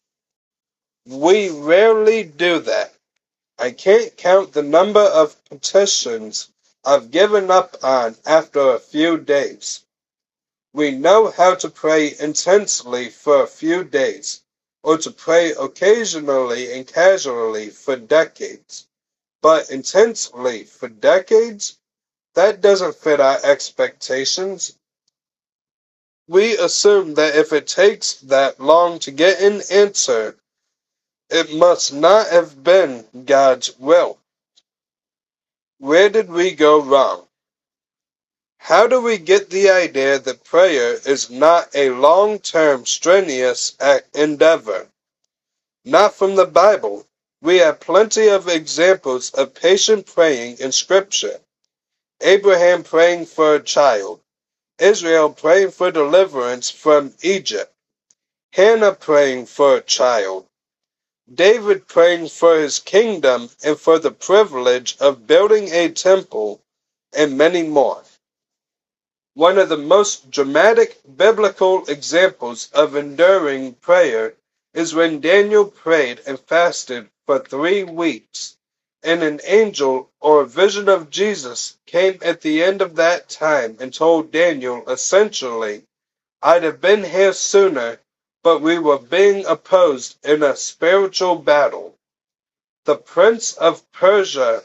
We 1.06 1.50
rarely 1.50 2.24
do 2.24 2.60
that. 2.60 2.94
I 3.58 3.70
can't 3.72 4.16
count 4.16 4.52
the 4.52 4.62
number 4.62 5.00
of 5.00 5.36
petitions 5.46 6.48
I've 6.84 7.10
given 7.10 7.50
up 7.50 7.76
on 7.82 8.16
after 8.26 8.60
a 8.72 8.80
few 8.80 9.18
days. 9.18 9.80
We 10.74 10.92
know 10.92 11.30
how 11.30 11.56
to 11.56 11.70
pray 11.70 12.14
intensely 12.20 13.10
for 13.10 13.42
a 13.42 13.48
few 13.48 13.84
days, 13.84 14.42
or 14.82 14.98
to 14.98 15.10
pray 15.10 15.52
occasionally 15.52 16.72
and 16.72 16.86
casually 16.86 17.70
for 17.70 17.96
decades 17.96 18.86
but 19.42 19.70
intensely 19.70 20.64
for 20.64 20.88
decades, 20.88 21.78
that 22.34 22.60
doesn't 22.60 22.96
fit 22.96 23.20
our 23.20 23.38
expectations. 23.44 24.76
We 26.28 26.56
assume 26.58 27.14
that 27.14 27.36
if 27.36 27.52
it 27.52 27.66
takes 27.66 28.14
that 28.22 28.60
long 28.60 28.98
to 29.00 29.10
get 29.10 29.40
an 29.40 29.62
answer, 29.70 30.36
it 31.30 31.54
must 31.54 31.92
not 31.92 32.28
have 32.28 32.62
been 32.62 33.06
God's 33.24 33.76
will. 33.78 34.18
Where 35.78 36.08
did 36.08 36.30
we 36.30 36.52
go 36.52 36.80
wrong? 36.82 37.26
How 38.58 38.86
do 38.86 39.00
we 39.00 39.18
get 39.18 39.50
the 39.50 39.70
idea 39.70 40.18
that 40.18 40.44
prayer 40.44 40.94
is 41.06 41.30
not 41.30 41.74
a 41.74 41.90
long 41.90 42.38
term 42.40 42.86
strenuous 42.86 43.76
endeavor? 44.14 44.88
Not 45.84 46.14
from 46.14 46.36
the 46.36 46.46
Bible. 46.46 47.06
We 47.42 47.58
have 47.58 47.80
plenty 47.80 48.28
of 48.28 48.48
examples 48.48 49.30
of 49.30 49.54
patient 49.54 50.06
praying 50.06 50.58
in 50.58 50.72
Scripture. 50.72 51.40
Abraham 52.22 52.84
praying 52.84 53.26
for 53.26 53.54
a 53.56 53.62
child, 53.62 54.20
Israel 54.78 55.30
praying 55.30 55.72
for 55.72 55.90
deliverance 55.90 56.70
from 56.70 57.14
Egypt, 57.22 57.72
Hannah 58.52 58.94
praying 58.94 59.46
for 59.46 59.76
a 59.76 59.82
child, 59.82 60.46
David 61.32 61.88
praying 61.88 62.28
for 62.28 62.58
his 62.58 62.80
kingdom 62.80 63.50
and 63.64 63.78
for 63.78 63.98
the 63.98 64.12
privilege 64.12 64.96
of 65.00 65.26
building 65.26 65.68
a 65.72 65.90
temple, 65.90 66.62
and 67.14 67.38
many 67.38 67.62
more. 67.64 68.02
One 69.34 69.58
of 69.58 69.68
the 69.70 69.78
most 69.78 70.30
dramatic 70.30 71.00
biblical 71.16 71.86
examples 71.88 72.70
of 72.72 72.96
enduring 72.96 73.74
prayer 73.74 74.34
is 74.74 74.94
when 74.94 75.20
Daniel 75.20 75.66
prayed 75.66 76.20
and 76.26 76.38
fasted 76.38 77.10
for 77.26 77.38
three 77.38 77.84
weeks, 77.84 78.56
and 79.02 79.22
an 79.22 79.40
angel 79.44 80.10
or 80.20 80.44
vision 80.44 80.88
of 80.88 81.10
Jesus 81.10 81.76
came 81.86 82.18
at 82.22 82.40
the 82.42 82.62
end 82.62 82.82
of 82.82 82.96
that 82.96 83.28
time 83.28 83.76
and 83.80 83.92
told 83.92 84.30
Daniel 84.30 84.88
essentially, 84.88 85.84
I'd 86.42 86.62
have 86.62 86.80
been 86.80 87.04
here 87.04 87.32
sooner, 87.32 88.00
but 88.42 88.60
we 88.60 88.78
were 88.78 88.98
being 88.98 89.44
opposed 89.46 90.16
in 90.24 90.42
a 90.42 90.56
spiritual 90.56 91.36
battle. 91.36 91.98
The 92.84 92.96
prince 92.96 93.54
of 93.54 93.90
Persia 93.92 94.62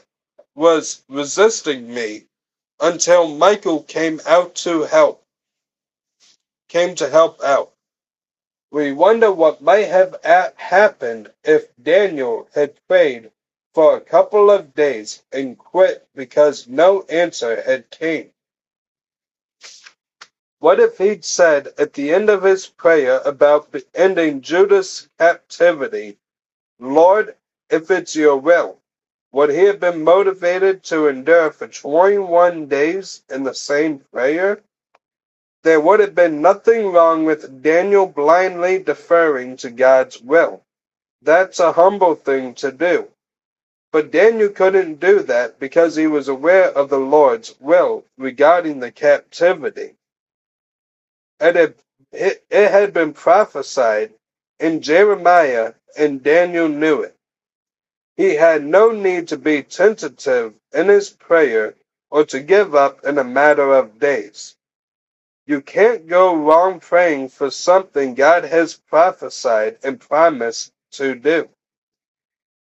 was 0.56 1.04
resisting 1.10 1.94
me 1.94 2.28
until 2.80 3.28
Michael 3.28 3.84
came 3.84 4.22
out 4.26 4.56
to 4.56 4.84
help, 4.84 5.24
came 6.70 6.96
to 6.96 7.10
help 7.10 7.44
out. 7.44 7.74
We 8.75 8.91
wonder 8.91 9.31
what 9.31 9.61
might 9.61 9.88
have 9.88 10.19
happened 10.57 11.31
if 11.45 11.69
Daniel 11.81 12.49
had 12.53 12.85
prayed 12.89 13.31
for 13.73 13.95
a 13.95 14.01
couple 14.01 14.51
of 14.51 14.75
days 14.75 15.23
and 15.31 15.57
quit 15.57 16.05
because 16.13 16.67
no 16.67 17.03
answer 17.03 17.61
had 17.61 17.89
came. 17.89 18.33
What 20.59 20.81
if 20.81 20.97
he'd 20.97 21.23
said 21.23 21.73
at 21.77 21.93
the 21.93 22.13
end 22.13 22.29
of 22.29 22.43
his 22.43 22.67
prayer 22.67 23.21
about 23.23 23.73
ending 23.93 24.41
Judah's 24.41 25.07
captivity, 25.17 26.17
Lord, 26.77 27.38
if 27.69 27.89
it's 27.89 28.13
your 28.13 28.35
will, 28.35 28.81
would 29.31 29.51
he 29.51 29.63
have 29.67 29.79
been 29.79 30.03
motivated 30.03 30.83
to 30.91 31.07
endure 31.07 31.49
for 31.51 31.69
21 31.69 32.67
days 32.67 33.23
in 33.29 33.43
the 33.45 33.55
same 33.55 33.99
prayer? 33.99 34.61
There 35.65 35.82
would 35.82 35.99
have 35.99 36.15
been 36.15 36.43
nothing 36.43 36.93
wrong 36.93 37.25
with 37.25 37.63
Daniel 37.63 38.08
blindly 38.08 38.80
deferring 38.80 39.58
to 39.58 39.71
God's 39.71 40.21
will. 40.21 40.63
That's 41.23 41.60
a 41.60 41.73
humble 41.73 42.15
thing 42.15 42.54
to 42.56 42.71
do. 42.71 43.10
But 43.91 44.12
Daniel 44.12 44.49
couldn't 44.49 44.99
do 44.99 45.21
that 45.23 45.60
because 45.60 45.95
he 45.95 46.08
was 46.08 46.28
aware 46.28 46.69
of 46.69 46.89
the 46.89 46.99
Lord's 46.99 47.60
will 47.60 48.06
regarding 48.17 48.80
the 48.80 48.91
captivity. 48.91 49.95
It 51.39 51.56
had, 51.56 51.75
it, 52.12 52.45
it 52.51 52.71
had 52.71 52.93
been 52.93 53.13
prophesied 53.13 54.13
in 54.60 54.82
Jeremiah, 54.84 55.73
and 55.97 56.23
Daniel 56.23 56.69
knew 56.69 57.01
it. 57.01 57.15
He 58.17 58.36
had 58.36 58.63
no 58.63 58.91
need 58.91 59.30
to 59.30 59.38
be 59.38 59.63
tentative 59.63 60.54
in 60.73 60.89
his 60.89 61.10
prayer 61.10 61.75
or 62.12 62.25
to 62.25 62.39
give 62.39 62.75
up 62.75 63.04
in 63.06 63.17
a 63.17 63.23
matter 63.23 63.73
of 63.73 63.99
days. 63.99 64.56
You 65.47 65.62
can't 65.62 66.08
go 66.08 66.36
wrong 66.36 66.79
praying 66.79 67.29
for 67.29 67.51
something 67.51 68.15
God 68.15 68.45
has 68.45 68.75
prophesied 68.75 69.77
and 69.84 69.99
promised 69.99 70.71
to 70.93 71.15
do. 71.15 71.49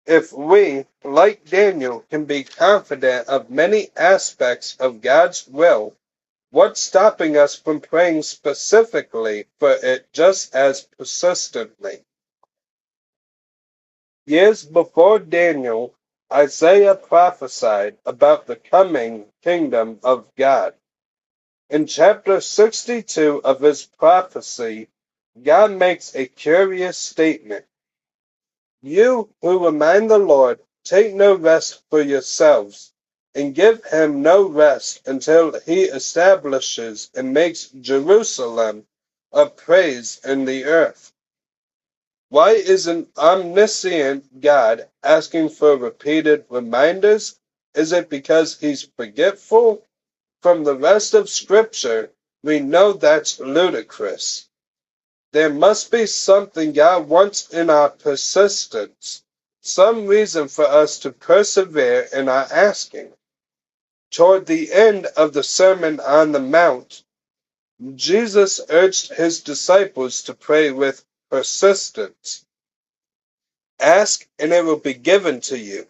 If 0.05 0.33
we, 0.33 0.85
like 1.03 1.45
Daniel, 1.45 2.01
can 2.09 2.25
be 2.25 2.43
confident 2.43 3.27
of 3.29 3.51
many 3.51 3.91
aspects 3.95 4.75
of 4.79 5.01
God's 5.01 5.47
will, 5.47 5.95
what's 6.51 6.81
stopping 6.81 7.37
us 7.37 7.55
from 7.55 7.81
praying 7.81 8.23
specifically 8.23 9.47
for 9.59 9.73
it 9.73 10.11
just 10.13 10.55
as 10.55 10.83
persistently? 10.97 12.03
Years 14.25 14.65
before 14.65 15.19
Daniel, 15.19 15.93
Isaiah 16.31 16.95
prophesied 16.95 17.97
about 18.05 18.47
the 18.47 18.55
coming 18.57 19.25
kingdom 19.43 19.99
of 20.03 20.25
God. 20.37 20.73
In 21.71 21.87
chapter 21.87 22.41
62 22.41 23.43
of 23.45 23.61
his 23.61 23.85
prophecy, 23.85 24.89
God 25.41 25.71
makes 25.71 26.13
a 26.13 26.25
curious 26.25 26.97
statement. 26.97 27.65
You 28.81 29.33
who 29.41 29.65
remind 29.65 30.11
the 30.11 30.17
Lord, 30.17 30.59
take 30.83 31.13
no 31.13 31.33
rest 31.33 31.81
for 31.89 32.01
yourselves, 32.01 32.91
and 33.33 33.55
give 33.55 33.85
him 33.85 34.21
no 34.21 34.43
rest 34.49 35.07
until 35.07 35.57
he 35.61 35.83
establishes 35.83 37.09
and 37.15 37.33
makes 37.33 37.67
Jerusalem 37.69 38.85
a 39.31 39.45
praise 39.45 40.19
in 40.25 40.43
the 40.43 40.65
earth. 40.65 41.13
Why 42.27 42.51
is 42.51 42.87
an 42.87 43.07
omniscient 43.17 44.41
God 44.41 44.89
asking 45.03 45.49
for 45.49 45.77
repeated 45.77 46.43
reminders? 46.49 47.39
Is 47.75 47.93
it 47.93 48.09
because 48.09 48.59
he's 48.59 48.89
forgetful? 48.97 49.85
From 50.41 50.63
the 50.63 50.75
rest 50.77 51.13
of 51.13 51.29
Scripture, 51.29 52.11
we 52.43 52.59
know 52.59 52.93
that's 52.93 53.39
ludicrous. 53.39 54.47
There 55.33 55.53
must 55.53 55.91
be 55.91 56.07
something 56.07 56.73
God 56.73 57.09
wants 57.09 57.49
in 57.53 57.69
our 57.69 57.89
persistence, 57.89 59.23
some 59.61 60.07
reason 60.07 60.47
for 60.47 60.65
us 60.65 60.99
to 60.99 61.11
persevere 61.11 62.09
in 62.13 62.29
our 62.29 62.47
asking. 62.51 63.13
Toward 64.11 64.45
the 64.47 64.73
end 64.73 65.07
of 65.17 65.33
the 65.33 65.43
Sermon 65.43 65.99
on 65.99 66.31
the 66.31 66.39
Mount, 66.39 67.03
Jesus 67.95 68.61
urged 68.69 69.13
his 69.13 69.41
disciples 69.41 70.23
to 70.23 70.33
pray 70.33 70.71
with 70.71 71.05
persistence. 71.29 72.45
Ask 73.79 74.27
and 74.39 74.53
it 74.53 74.65
will 74.65 74.77
be 74.79 74.93
given 74.95 75.41
to 75.41 75.57
you. 75.59 75.87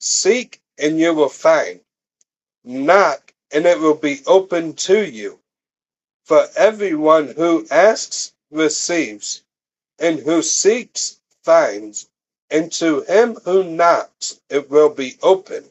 Seek 0.00 0.60
and 0.78 0.98
you 1.00 1.14
will 1.14 1.28
find. 1.30 1.80
Knock 2.64 3.27
and 3.52 3.66
it 3.66 3.78
will 3.80 3.94
be 3.94 4.22
open 4.26 4.74
to 4.74 5.04
you. 5.08 5.40
For 6.24 6.48
everyone 6.56 7.28
who 7.28 7.66
asks 7.70 8.32
receives, 8.50 9.42
and 9.98 10.18
who 10.20 10.42
seeks 10.42 11.20
finds, 11.44 12.08
and 12.50 12.72
to 12.72 13.02
him 13.02 13.36
who 13.44 13.64
knocks 13.64 14.40
it 14.50 14.70
will 14.70 14.90
be 14.90 15.18
open. 15.22 15.64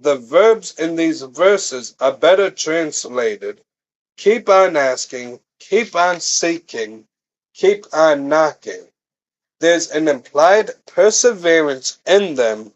The 0.00 0.16
verbs 0.16 0.78
in 0.78 0.96
these 0.96 1.22
verses 1.22 1.94
are 2.00 2.12
better 2.12 2.50
translated 2.50 3.60
keep 4.16 4.48
on 4.48 4.76
asking, 4.76 5.40
keep 5.60 5.96
on 5.96 6.20
seeking, 6.20 7.06
keep 7.54 7.86
on 7.92 8.28
knocking. 8.28 8.86
There's 9.60 9.90
an 9.90 10.08
implied 10.08 10.70
perseverance 10.86 11.98
in 12.06 12.34
them 12.36 12.72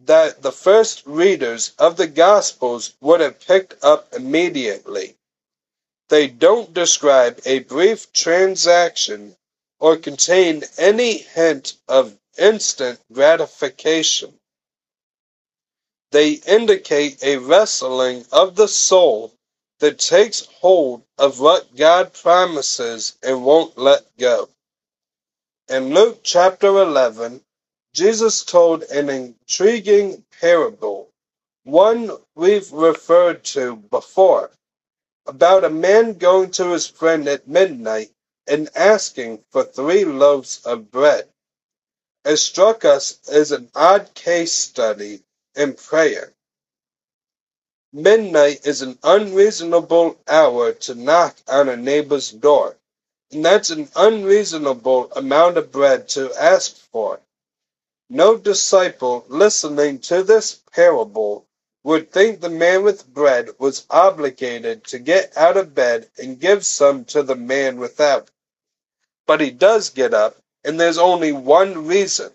that 0.00 0.42
the 0.42 0.52
first 0.52 1.02
readers 1.06 1.72
of 1.78 1.96
the 1.96 2.06
Gospels 2.06 2.94
would 3.00 3.20
have 3.20 3.40
picked 3.40 3.82
up 3.82 4.12
immediately. 4.14 5.16
They 6.08 6.28
don't 6.28 6.72
describe 6.72 7.40
a 7.44 7.60
brief 7.60 8.12
transaction 8.12 9.36
or 9.78 9.96
contain 9.96 10.64
any 10.78 11.18
hint 11.18 11.74
of 11.88 12.16
instant 12.38 13.00
gratification. 13.12 14.38
They 16.10 16.32
indicate 16.32 17.22
a 17.22 17.36
wrestling 17.36 18.24
of 18.32 18.56
the 18.56 18.68
soul 18.68 19.34
that 19.80 19.98
takes 19.98 20.46
hold 20.60 21.02
of 21.18 21.40
what 21.40 21.76
God 21.76 22.12
promises 22.12 23.16
and 23.22 23.44
won't 23.44 23.76
let 23.76 24.16
go. 24.16 24.48
In 25.68 25.92
Luke 25.94 26.20
chapter 26.22 26.68
11, 26.68 27.44
Jesus 27.98 28.44
told 28.44 28.84
an 28.84 29.10
intriguing 29.10 30.24
parable, 30.40 31.10
one 31.64 32.12
we've 32.36 32.70
referred 32.70 33.42
to 33.42 33.74
before, 33.74 34.52
about 35.26 35.64
a 35.64 35.68
man 35.68 36.12
going 36.16 36.52
to 36.52 36.70
his 36.70 36.86
friend 36.86 37.26
at 37.26 37.48
midnight 37.48 38.12
and 38.46 38.70
asking 38.76 39.42
for 39.50 39.64
three 39.64 40.04
loaves 40.04 40.64
of 40.64 40.92
bread. 40.92 41.28
It 42.24 42.36
struck 42.36 42.84
us 42.84 43.18
as 43.28 43.50
an 43.50 43.68
odd 43.74 44.14
case 44.14 44.52
study 44.52 45.24
in 45.56 45.74
prayer. 45.74 46.32
Midnight 47.92 48.64
is 48.64 48.80
an 48.80 48.96
unreasonable 49.02 50.20
hour 50.28 50.70
to 50.72 50.94
knock 50.94 51.36
on 51.48 51.68
a 51.68 51.76
neighbor's 51.76 52.30
door, 52.30 52.76
and 53.32 53.44
that's 53.44 53.70
an 53.70 53.88
unreasonable 53.96 55.10
amount 55.14 55.56
of 55.56 55.72
bread 55.72 56.08
to 56.10 56.32
ask 56.40 56.76
for. 56.92 57.20
No 58.10 58.38
disciple 58.38 59.24
listening 59.28 60.00
to 60.02 60.22
this 60.22 60.60
parable 60.72 61.46
would 61.84 62.12
think 62.12 62.40
the 62.40 62.50
man 62.50 62.84
with 62.84 63.06
bread 63.12 63.50
was 63.58 63.86
obligated 63.90 64.84
to 64.86 65.00
get 65.00 65.36
out 65.36 65.56
of 65.56 65.74
bed 65.74 66.08
and 66.18 66.40
give 66.40 66.64
some 66.66 67.04
to 67.06 67.22
the 67.24 67.36
man 67.36 67.78
without. 67.78 68.30
But 69.26 69.40
he 69.40 69.50
does 69.50 69.90
get 69.90 70.14
up, 70.14 70.36
and 70.64 70.80
there's 70.80 70.98
only 70.98 71.32
one 71.32 71.86
reason. 71.86 72.32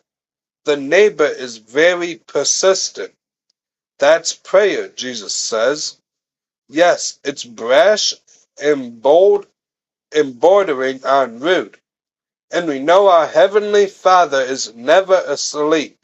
The 0.65 0.77
neighbor 0.77 1.27
is 1.27 1.57
very 1.57 2.17
persistent. 2.17 3.13
That's 3.99 4.33
prayer, 4.33 4.89
Jesus 4.89 5.33
says. 5.33 5.97
Yes, 6.69 7.19
it's 7.23 7.43
brash 7.45 8.15
and 8.61 9.01
bold 9.01 9.47
and 10.15 10.39
bordering 10.39 11.05
on 11.05 11.39
rude. 11.39 11.79
And 12.53 12.67
we 12.67 12.77
know 12.77 13.07
our 13.07 13.25
Heavenly 13.27 13.87
Father 13.87 14.39
is 14.41 14.75
never 14.75 15.23
asleep 15.25 15.97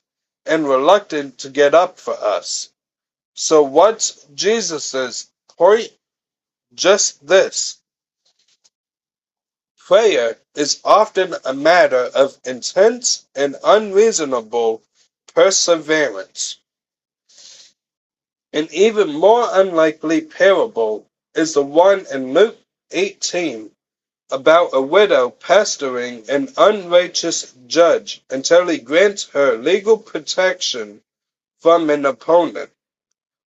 and 0.47 0.67
reluctant 0.67 1.38
to 1.38 1.49
get 1.51 1.75
up 1.75 1.99
for 1.99 2.15
us. 2.15 2.71
So 3.35 3.62
what's 3.62 4.25
Jesus' 4.33 5.29
point? 5.57 5.91
Just 6.73 7.25
this. 7.27 7.77
Prayer 9.77 10.39
is 10.55 10.81
often 10.83 11.35
a 11.45 11.53
matter 11.53 12.09
of 12.15 12.39
intense 12.43 13.27
and 13.35 13.55
unreasonable 13.63 14.81
perseverance. 15.35 16.57
An 18.53 18.67
even 18.71 19.13
more 19.13 19.47
unlikely 19.51 20.21
parable 20.21 21.05
is 21.35 21.53
the 21.53 21.62
one 21.62 22.07
in 22.12 22.33
Luke 22.33 22.57
18 22.91 23.69
about 24.31 24.71
a 24.73 24.81
widow 24.81 25.29
pestering 25.31 26.29
an 26.29 26.53
unrighteous 26.57 27.53
judge 27.67 28.23
until 28.29 28.67
he 28.67 28.77
grants 28.79 29.25
her 29.29 29.57
legal 29.57 29.97
protection 29.97 31.01
from 31.59 31.89
an 31.89 32.05
opponent. 32.05 32.71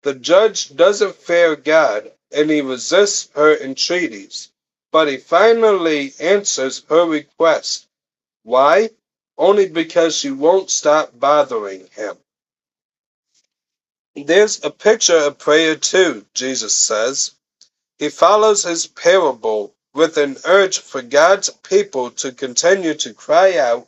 The 0.03 0.15
judge 0.15 0.75
doesn't 0.75 1.15
fear 1.15 1.55
God 1.55 2.11
and 2.31 2.49
he 2.49 2.61
resists 2.61 3.29
her 3.35 3.55
entreaties, 3.57 4.51
but 4.91 5.07
he 5.09 5.17
finally 5.17 6.13
answers 6.19 6.83
her 6.89 7.05
request. 7.05 7.87
Why? 8.43 8.91
Only 9.37 9.67
because 9.67 10.15
she 10.15 10.31
won't 10.31 10.71
stop 10.71 11.11
bothering 11.19 11.87
him. 11.95 12.17
There's 14.15 14.63
a 14.63 14.71
picture 14.71 15.17
of 15.17 15.39
prayer 15.39 15.75
too, 15.75 16.25
Jesus 16.33 16.77
says. 16.77 17.31
He 17.99 18.09
follows 18.09 18.63
his 18.63 18.87
parable 18.87 19.72
with 19.93 20.17
an 20.17 20.37
urge 20.45 20.79
for 20.79 21.01
God's 21.01 21.49
people 21.49 22.11
to 22.11 22.31
continue 22.31 22.93
to 22.95 23.13
cry 23.13 23.57
out 23.57 23.87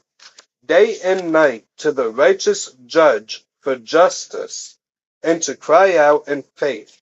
day 0.65 0.99
and 1.03 1.31
night 1.31 1.65
to 1.77 1.91
the 1.91 2.09
righteous 2.09 2.71
judge 2.85 3.43
for 3.61 3.75
justice 3.75 4.77
and 5.23 5.41
to 5.43 5.55
cry 5.55 5.97
out 5.97 6.27
in 6.27 6.43
faith. 6.55 7.01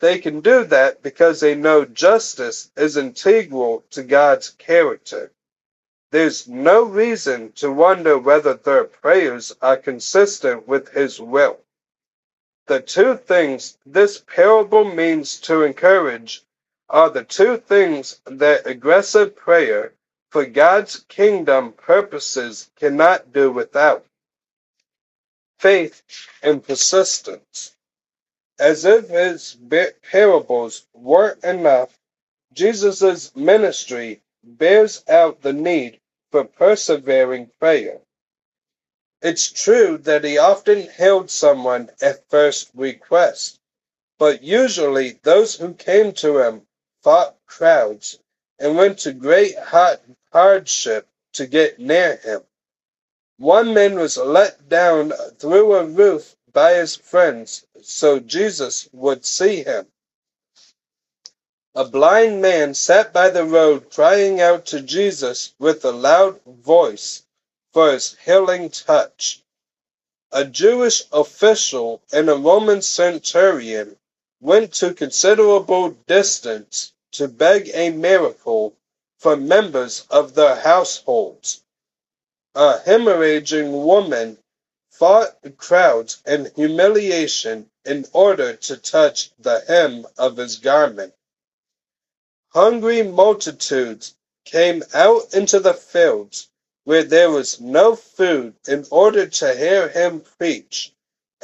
They 0.00 0.18
can 0.18 0.40
do 0.40 0.64
that 0.64 1.02
because 1.02 1.40
they 1.40 1.54
know 1.54 1.84
justice 1.84 2.70
is 2.76 2.96
integral 2.96 3.84
to 3.90 4.02
God's 4.02 4.50
character. 4.50 5.32
There's 6.10 6.46
no 6.46 6.82
reason 6.82 7.52
to 7.52 7.72
wonder 7.72 8.18
whether 8.18 8.54
their 8.54 8.84
prayers 8.84 9.52
are 9.62 9.76
consistent 9.76 10.68
with 10.68 10.90
His 10.90 11.20
will. 11.20 11.60
The 12.66 12.80
two 12.80 13.16
things 13.16 13.78
this 13.86 14.18
parable 14.18 14.84
means 14.84 15.40
to 15.40 15.62
encourage 15.62 16.44
are 16.92 17.10
the 17.10 17.24
two 17.24 17.58
things 17.58 18.20
that 18.26 18.68
aggressive 18.68 19.36
prayer 19.36 19.94
for 20.30 20.46
God's 20.46 21.00
kingdom 21.08 21.72
purposes 21.74 22.70
cannot 22.78 23.32
do 23.34 23.52
without 23.52 24.06
faith 25.60 26.02
and 26.42 26.64
persistence. 26.64 27.76
As 28.58 28.84
if 28.84 29.08
his 29.08 29.56
parables 30.10 30.86
weren't 30.94 31.44
enough, 31.44 31.98
Jesus' 32.54 33.34
ministry 33.36 34.22
bears 34.44 35.04
out 35.08 35.42
the 35.42 35.52
need 35.54 36.00
for 36.32 36.44
persevering 36.44 37.50
prayer. 37.60 38.00
It's 39.22 39.50
true 39.52 39.98
that 39.98 40.24
he 40.24 40.38
often 40.38 40.88
healed 40.90 41.30
someone 41.30 41.90
at 42.02 42.28
first 42.30 42.70
request, 42.74 43.58
but 44.18 44.42
usually 44.44 45.18
those 45.22 45.56
who 45.56 45.74
came 45.74 46.12
to 46.14 46.38
him 46.40 46.62
fought 47.02 47.36
crowds 47.46 48.18
and 48.58 48.76
went 48.76 48.98
to 49.00 49.12
great 49.12 49.56
hardship 50.32 51.08
to 51.32 51.46
get 51.46 51.78
near 51.78 52.16
him. 52.16 52.42
One 53.38 53.74
man 53.74 53.98
was 53.98 54.16
let 54.16 54.68
down 54.68 55.12
through 55.38 55.74
a 55.74 55.84
roof 55.84 56.36
by 56.52 56.74
his 56.74 56.94
friends 56.96 57.66
so 57.82 58.20
Jesus 58.20 58.88
would 58.92 59.24
see 59.24 59.64
him. 59.64 59.88
A 61.74 61.84
blind 61.84 62.42
man 62.42 62.74
sat 62.74 63.12
by 63.12 63.30
the 63.30 63.44
road 63.44 63.90
crying 63.90 64.40
out 64.40 64.66
to 64.66 64.80
Jesus 64.80 65.54
with 65.58 65.84
a 65.84 65.90
loud 65.90 66.40
voice 66.44 67.22
for 67.72 67.92
his 67.92 68.16
healing 68.24 68.68
touch. 68.70 69.42
A 70.30 70.44
Jewish 70.44 71.02
official 71.12 72.02
and 72.12 72.28
a 72.28 72.36
Roman 72.36 72.82
centurion 72.82 73.96
went 74.42 74.74
to 74.74 74.92
considerable 74.92 75.90
distance 76.08 76.92
to 77.12 77.28
beg 77.28 77.70
a 77.74 77.90
miracle 77.90 78.76
from 79.18 79.46
members 79.46 80.04
of 80.10 80.34
their 80.34 80.56
households. 80.56 81.62
A 82.56 82.80
hemorrhaging 82.84 83.70
woman 83.70 84.36
fought 84.90 85.36
crowds 85.58 86.18
and 86.26 86.50
humiliation 86.56 87.70
in 87.84 88.04
order 88.12 88.54
to 88.56 88.76
touch 88.76 89.30
the 89.38 89.60
hem 89.68 90.04
of 90.18 90.36
his 90.36 90.56
garment. 90.56 91.14
Hungry 92.48 93.04
multitudes 93.04 94.16
came 94.44 94.82
out 94.92 95.32
into 95.34 95.60
the 95.60 95.74
fields 95.74 96.48
where 96.82 97.04
there 97.04 97.30
was 97.30 97.60
no 97.60 97.94
food 97.94 98.56
in 98.66 98.84
order 98.90 99.26
to 99.28 99.54
hear 99.54 99.88
him 99.88 100.20
preach 100.36 100.92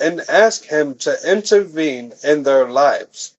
and 0.00 0.20
ask 0.28 0.64
him 0.64 0.94
to 0.96 1.30
intervene 1.30 2.14
in 2.22 2.42
their 2.42 2.68
lives. 2.68 3.34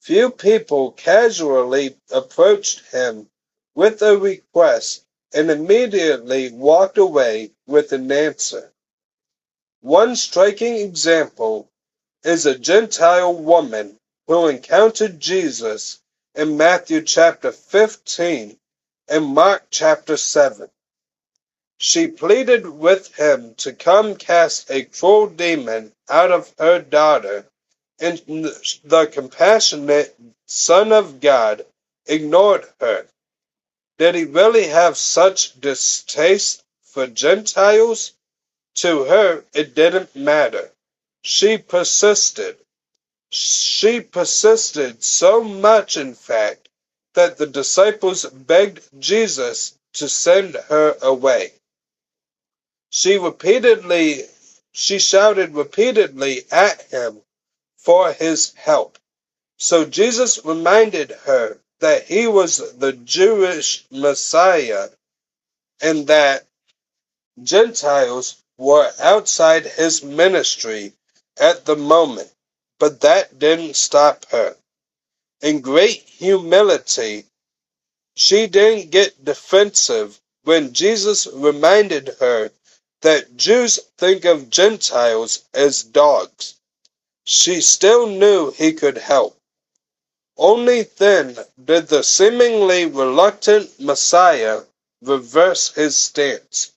Few 0.00 0.30
people 0.30 0.92
casually 0.92 1.98
approached 2.10 2.86
him 2.92 3.28
with 3.74 4.00
a 4.02 4.16
request 4.16 5.04
and 5.34 5.50
immediately 5.50 6.50
walked 6.50 6.98
away 6.98 7.52
with 7.66 7.92
an 7.92 8.10
answer. 8.10 8.72
One 9.80 10.16
striking 10.16 10.76
example 10.76 11.70
is 12.24 12.46
a 12.46 12.58
Gentile 12.58 13.34
woman 13.34 13.98
who 14.26 14.48
encountered 14.48 15.20
Jesus 15.20 16.00
in 16.34 16.56
Matthew 16.56 17.02
chapter 17.02 17.52
15 17.52 18.58
and 19.08 19.24
Mark 19.26 19.66
chapter 19.70 20.16
7. 20.16 20.70
She 21.80 22.08
pleaded 22.08 22.66
with 22.66 23.14
him 23.14 23.54
to 23.56 23.72
come 23.72 24.16
cast 24.16 24.68
a 24.68 24.84
cruel 24.84 25.28
demon 25.28 25.92
out 26.08 26.32
of 26.32 26.52
her 26.58 26.80
daughter, 26.80 27.46
and 28.00 28.18
the 28.26 29.08
compassionate 29.12 30.16
Son 30.46 30.92
of 30.92 31.20
God 31.20 31.64
ignored 32.06 32.68
her. 32.80 33.06
Did 33.96 34.16
he 34.16 34.24
really 34.24 34.66
have 34.66 34.98
such 34.98 35.60
distaste 35.60 36.64
for 36.82 37.06
Gentiles? 37.06 38.12
To 38.76 39.04
her, 39.04 39.44
it 39.52 39.74
didn't 39.74 40.16
matter. 40.16 40.72
She 41.22 41.58
persisted. 41.58 42.58
She 43.30 44.00
persisted 44.00 45.04
so 45.04 45.44
much, 45.44 45.96
in 45.96 46.14
fact, 46.14 46.68
that 47.14 47.38
the 47.38 47.46
disciples 47.46 48.24
begged 48.24 48.82
Jesus 49.00 49.78
to 49.94 50.08
send 50.08 50.56
her 50.56 50.96
away. 51.02 51.52
She 52.90 53.18
repeatedly, 53.18 54.24
she 54.72 54.98
shouted 54.98 55.54
repeatedly 55.54 56.44
at 56.50 56.82
him 56.90 57.22
for 57.78 58.12
his 58.12 58.52
help. 58.54 58.98
So 59.58 59.84
Jesus 59.84 60.44
reminded 60.44 61.12
her 61.12 61.58
that 61.80 62.04
he 62.06 62.26
was 62.26 62.58
the 62.78 62.92
Jewish 62.92 63.84
Messiah 63.90 64.90
and 65.80 66.06
that 66.08 66.46
Gentiles 67.42 68.36
were 68.58 68.92
outside 69.00 69.66
his 69.66 70.02
ministry 70.02 70.92
at 71.38 71.66
the 71.66 71.76
moment, 71.76 72.30
but 72.80 73.00
that 73.02 73.38
didn't 73.38 73.76
stop 73.76 74.26
her. 74.30 74.56
In 75.42 75.60
great 75.60 76.02
humility, 76.02 77.26
she 78.16 78.46
didn't 78.48 78.90
get 78.90 79.24
defensive 79.24 80.20
when 80.44 80.72
Jesus 80.72 81.26
reminded 81.28 82.16
her 82.20 82.50
that 83.02 83.36
Jews 83.36 83.78
think 83.96 84.24
of 84.24 84.50
Gentiles 84.50 85.44
as 85.54 85.82
dogs. 85.82 86.54
She 87.24 87.60
still 87.60 88.06
knew 88.06 88.50
he 88.50 88.72
could 88.72 88.98
help. 88.98 89.38
Only 90.36 90.82
then 90.82 91.36
did 91.62 91.88
the 91.88 92.02
seemingly 92.02 92.86
reluctant 92.86 93.78
Messiah 93.80 94.62
reverse 95.02 95.72
his 95.72 95.96
stance. 95.96 96.72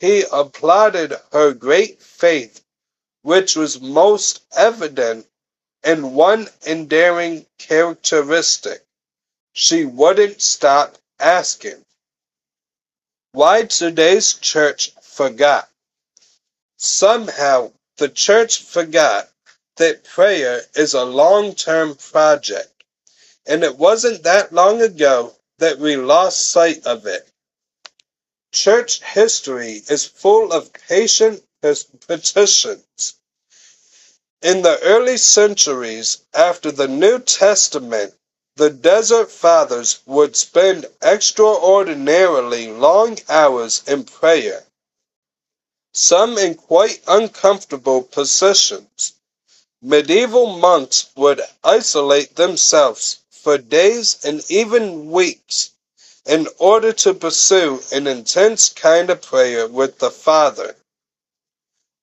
He 0.00 0.24
applauded 0.32 1.14
her 1.32 1.52
great 1.52 2.02
faith, 2.02 2.62
which 3.22 3.54
was 3.56 3.80
most 3.80 4.40
evident 4.52 5.26
in 5.84 6.14
one 6.14 6.48
endearing 6.66 7.46
characteristic. 7.58 8.84
She 9.52 9.84
wouldn't 9.84 10.42
stop 10.42 10.98
asking. 11.18 11.84
Why 13.32 13.64
today's 13.64 14.34
church 14.34 14.92
forgot. 15.12 15.68
Somehow 16.78 17.72
the 17.98 18.08
church 18.08 18.62
forgot 18.62 19.28
that 19.76 20.04
prayer 20.04 20.62
is 20.74 20.94
a 20.94 21.04
long 21.04 21.54
term 21.54 21.94
project. 21.94 22.84
And 23.46 23.62
it 23.62 23.76
wasn't 23.76 24.22
that 24.22 24.52
long 24.52 24.80
ago 24.80 25.34
that 25.58 25.78
we 25.78 25.96
lost 25.96 26.48
sight 26.48 26.86
of 26.86 27.06
it. 27.06 27.28
Church 28.52 29.02
history 29.02 29.82
is 29.88 30.04
full 30.04 30.52
of 30.52 30.72
patient 30.72 31.42
petitions. 31.60 33.14
In 34.42 34.62
the 34.62 34.80
early 34.82 35.16
centuries 35.18 36.18
after 36.34 36.72
the 36.72 36.88
New 36.88 37.20
Testament, 37.20 38.14
the 38.56 38.70
Desert 38.70 39.30
Fathers 39.30 40.00
would 40.04 40.36
spend 40.36 40.86
extraordinarily 41.00 42.66
long 42.66 43.18
hours 43.28 43.82
in 43.86 44.04
prayer, 44.04 44.64
some 45.92 46.38
in 46.38 46.54
quite 46.54 47.00
uncomfortable 47.06 48.02
positions. 48.02 49.12
Medieval 49.82 50.58
monks 50.58 51.06
would 51.16 51.40
isolate 51.62 52.34
themselves 52.36 53.18
for 53.30 53.58
days 53.58 54.24
and 54.24 54.42
even 54.48 55.10
weeks 55.10 55.70
in 56.24 56.48
order 56.58 56.92
to 56.92 57.12
pursue 57.12 57.82
an 57.92 58.06
intense 58.06 58.68
kind 58.68 59.10
of 59.10 59.20
prayer 59.20 59.66
with 59.66 59.98
the 59.98 60.10
Father. 60.10 60.76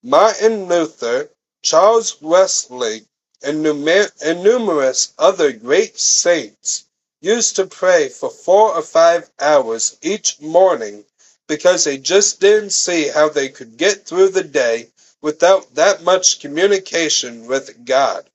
Martin 0.04 0.68
Luther, 0.68 1.30
Charles 1.62 2.22
Wesley, 2.22 3.06
and, 3.42 3.66
and 3.66 4.44
numerous 4.44 5.14
other 5.18 5.52
great 5.52 6.00
saints 6.00 6.86
used 7.22 7.56
to 7.56 7.66
pray 7.66 8.10
for 8.10 8.30
four 8.30 8.74
or 8.74 8.82
five 8.82 9.30
hours 9.40 9.98
each 10.02 10.40
morning 10.42 11.06
because 11.50 11.84
they 11.84 11.98
just 11.98 12.40
didn't 12.40 12.70
see 12.70 13.10
how 13.10 13.28
they 13.28 13.50
could 13.50 13.76
get 13.76 14.06
through 14.06 14.30
the 14.30 14.44
day 14.44 14.88
without 15.20 15.74
that 15.74 16.04
much 16.04 16.40
communication 16.40 17.48
with 17.48 17.84
God. 17.86 18.30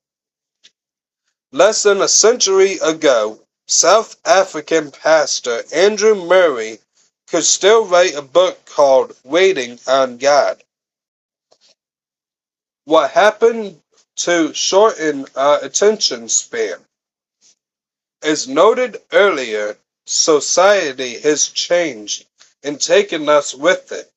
Less 1.52 1.84
than 1.84 2.02
a 2.02 2.08
century 2.08 2.78
ago, 2.82 3.40
South 3.68 4.16
African 4.24 4.90
pastor 4.90 5.62
Andrew 5.72 6.16
Murray 6.16 6.80
could 7.28 7.44
still 7.44 7.86
write 7.86 8.16
a 8.16 8.20
book 8.22 8.64
called 8.66 9.16
Waiting 9.22 9.78
on 9.86 10.18
God. 10.18 10.64
What 12.84 13.12
happened 13.12 13.80
to 14.16 14.52
shorten 14.54 15.26
our 15.36 15.64
attention 15.64 16.28
span? 16.28 16.84
As 18.22 18.48
noted 18.48 19.00
earlier, 19.12 19.78
society 20.04 21.20
has 21.20 21.46
changed 21.48 22.26
and 22.64 22.80
taken 22.80 23.28
us 23.28 23.54
with 23.54 23.92
it. 23.92 24.10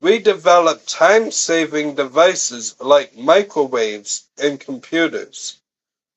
We 0.00 0.18
developed 0.18 0.88
time-saving 0.88 1.94
devices 1.94 2.74
like 2.80 3.16
microwaves 3.16 4.24
and 4.36 4.58
computers. 4.58 5.60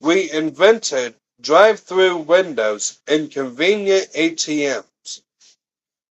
We 0.02 0.32
invented 0.32 1.14
drive-through 1.40 2.18
windows 2.18 3.00
and 3.08 3.30
convenient 3.32 4.12
ATMs. 4.14 5.22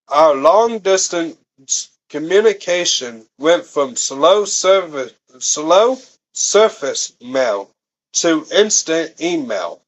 Our 0.07 0.37
long-distance 0.37 1.91
communication 2.09 3.27
went 3.39 3.67
from 3.67 3.97
slow, 3.97 4.45
service, 4.45 5.15
slow 5.41 5.99
surface 6.33 7.13
mail 7.21 7.71
to 8.13 8.47
instant 8.53 9.21
email. 9.21 9.81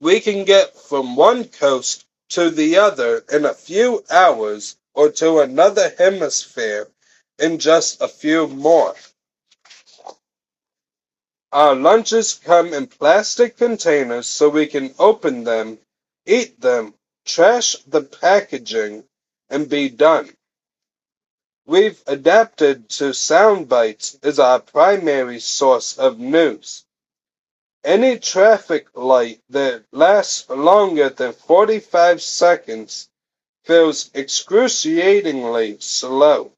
We 0.00 0.20
can 0.20 0.44
get 0.44 0.76
from 0.76 1.16
one 1.16 1.46
coast 1.46 2.05
to 2.30 2.50
the 2.50 2.76
other 2.78 3.24
in 3.32 3.44
a 3.44 3.54
few 3.54 4.04
hours 4.10 4.76
or 4.94 5.10
to 5.10 5.40
another 5.40 5.94
hemisphere 5.98 6.88
in 7.38 7.58
just 7.58 8.00
a 8.00 8.08
few 8.08 8.46
more. 8.48 8.94
Our 11.52 11.74
lunches 11.74 12.34
come 12.34 12.74
in 12.74 12.86
plastic 12.88 13.56
containers 13.58 14.26
so 14.26 14.48
we 14.48 14.66
can 14.66 14.94
open 14.98 15.44
them, 15.44 15.78
eat 16.26 16.60
them, 16.60 16.94
trash 17.26 17.76
the 17.86 18.02
packaging, 18.02 19.04
and 19.50 19.68
be 19.68 19.88
done. 19.90 20.34
We've 21.66 22.02
adapted 22.06 22.88
to 22.90 23.14
sound 23.14 23.68
bites 23.68 24.18
as 24.22 24.38
our 24.40 24.60
primary 24.60 25.40
source 25.40 25.98
of 25.98 26.18
news. 26.18 26.85
Any 27.86 28.18
traffic 28.18 28.88
light 28.94 29.40
that 29.50 29.84
lasts 29.92 30.50
longer 30.50 31.08
than 31.08 31.32
45 31.32 32.20
seconds 32.20 33.08
feels 33.62 34.10
excruciatingly 34.12 35.78
slow. 35.78 36.50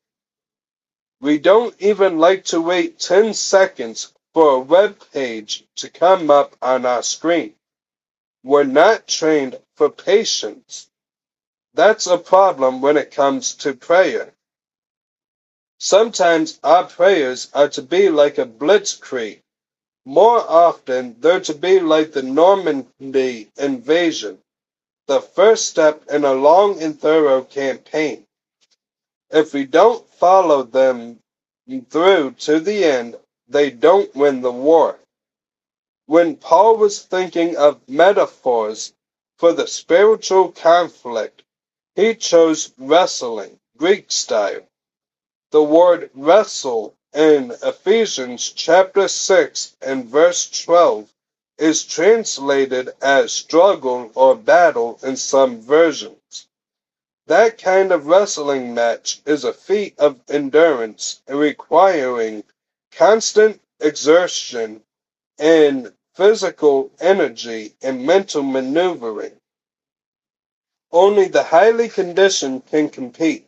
We 1.20 1.38
don't 1.38 1.74
even 1.80 2.18
like 2.18 2.46
to 2.46 2.62
wait 2.62 2.98
10 2.98 3.34
seconds 3.34 4.14
for 4.32 4.52
a 4.52 4.58
web 4.60 5.04
page 5.12 5.66
to 5.76 5.90
come 5.90 6.30
up 6.30 6.56
on 6.62 6.86
our 6.86 7.02
screen. 7.02 7.54
We're 8.42 8.64
not 8.64 9.06
trained 9.06 9.60
for 9.76 9.90
patience. 9.90 10.88
That's 11.74 12.06
a 12.06 12.16
problem 12.16 12.80
when 12.80 12.96
it 12.96 13.10
comes 13.10 13.52
to 13.56 13.74
prayer. 13.74 14.32
Sometimes 15.76 16.58
our 16.64 16.84
prayers 16.84 17.50
are 17.52 17.68
to 17.68 17.82
be 17.82 18.08
like 18.08 18.38
a 18.38 18.46
blitzkrieg. 18.46 19.42
More 20.08 20.40
often, 20.40 21.20
they're 21.20 21.40
to 21.40 21.54
be 21.54 21.80
like 21.80 22.12
the 22.12 22.22
Normandy 22.22 23.50
invasion, 23.58 24.42
the 25.06 25.20
first 25.20 25.66
step 25.68 26.02
in 26.08 26.24
a 26.24 26.32
long 26.32 26.82
and 26.82 26.98
thorough 26.98 27.42
campaign. 27.44 28.26
If 29.30 29.52
we 29.52 29.66
don't 29.66 30.08
follow 30.14 30.62
them 30.62 31.20
through 31.90 32.36
to 32.46 32.58
the 32.58 32.86
end, 32.86 33.16
they 33.48 33.68
don't 33.70 34.14
win 34.16 34.40
the 34.40 34.50
war. 34.50 34.98
When 36.06 36.36
Paul 36.36 36.78
was 36.78 37.02
thinking 37.02 37.58
of 37.58 37.86
metaphors 37.86 38.94
for 39.36 39.52
the 39.52 39.66
spiritual 39.66 40.52
conflict, 40.52 41.42
he 41.96 42.14
chose 42.14 42.72
wrestling, 42.78 43.60
Greek 43.76 44.10
style. 44.10 44.66
The 45.50 45.62
word 45.62 46.10
wrestle 46.14 46.94
in 47.18 47.50
Ephesians 47.64 48.48
chapter 48.50 49.08
6 49.08 49.74
and 49.82 50.04
verse 50.04 50.62
12 50.62 51.12
is 51.58 51.84
translated 51.84 52.90
as 53.02 53.32
struggle 53.32 54.12
or 54.14 54.36
battle 54.36 55.00
in 55.02 55.16
some 55.16 55.60
versions. 55.60 56.46
That 57.26 57.58
kind 57.58 57.90
of 57.90 58.06
wrestling 58.06 58.72
match 58.72 59.20
is 59.26 59.42
a 59.42 59.52
feat 59.52 59.98
of 59.98 60.20
endurance 60.28 61.20
requiring 61.26 62.44
constant 62.92 63.60
exertion 63.80 64.84
and 65.40 65.92
physical 66.14 66.92
energy 67.00 67.74
and 67.82 68.06
mental 68.06 68.44
maneuvering. 68.44 69.40
Only 70.92 71.26
the 71.26 71.42
highly 71.42 71.88
conditioned 71.88 72.66
can 72.66 72.88
compete. 72.88 73.44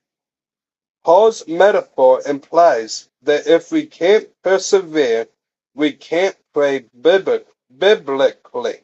Paul's 1.05 1.47
metaphor 1.47 2.21
implies 2.27 3.10
that 3.23 3.47
if 3.47 3.71
we 3.73 3.87
can't 3.87 4.29
persevere, 4.43 5.29
we 5.75 5.93
can't 5.93 6.37
pray 6.53 6.87
biblically. 7.01 8.81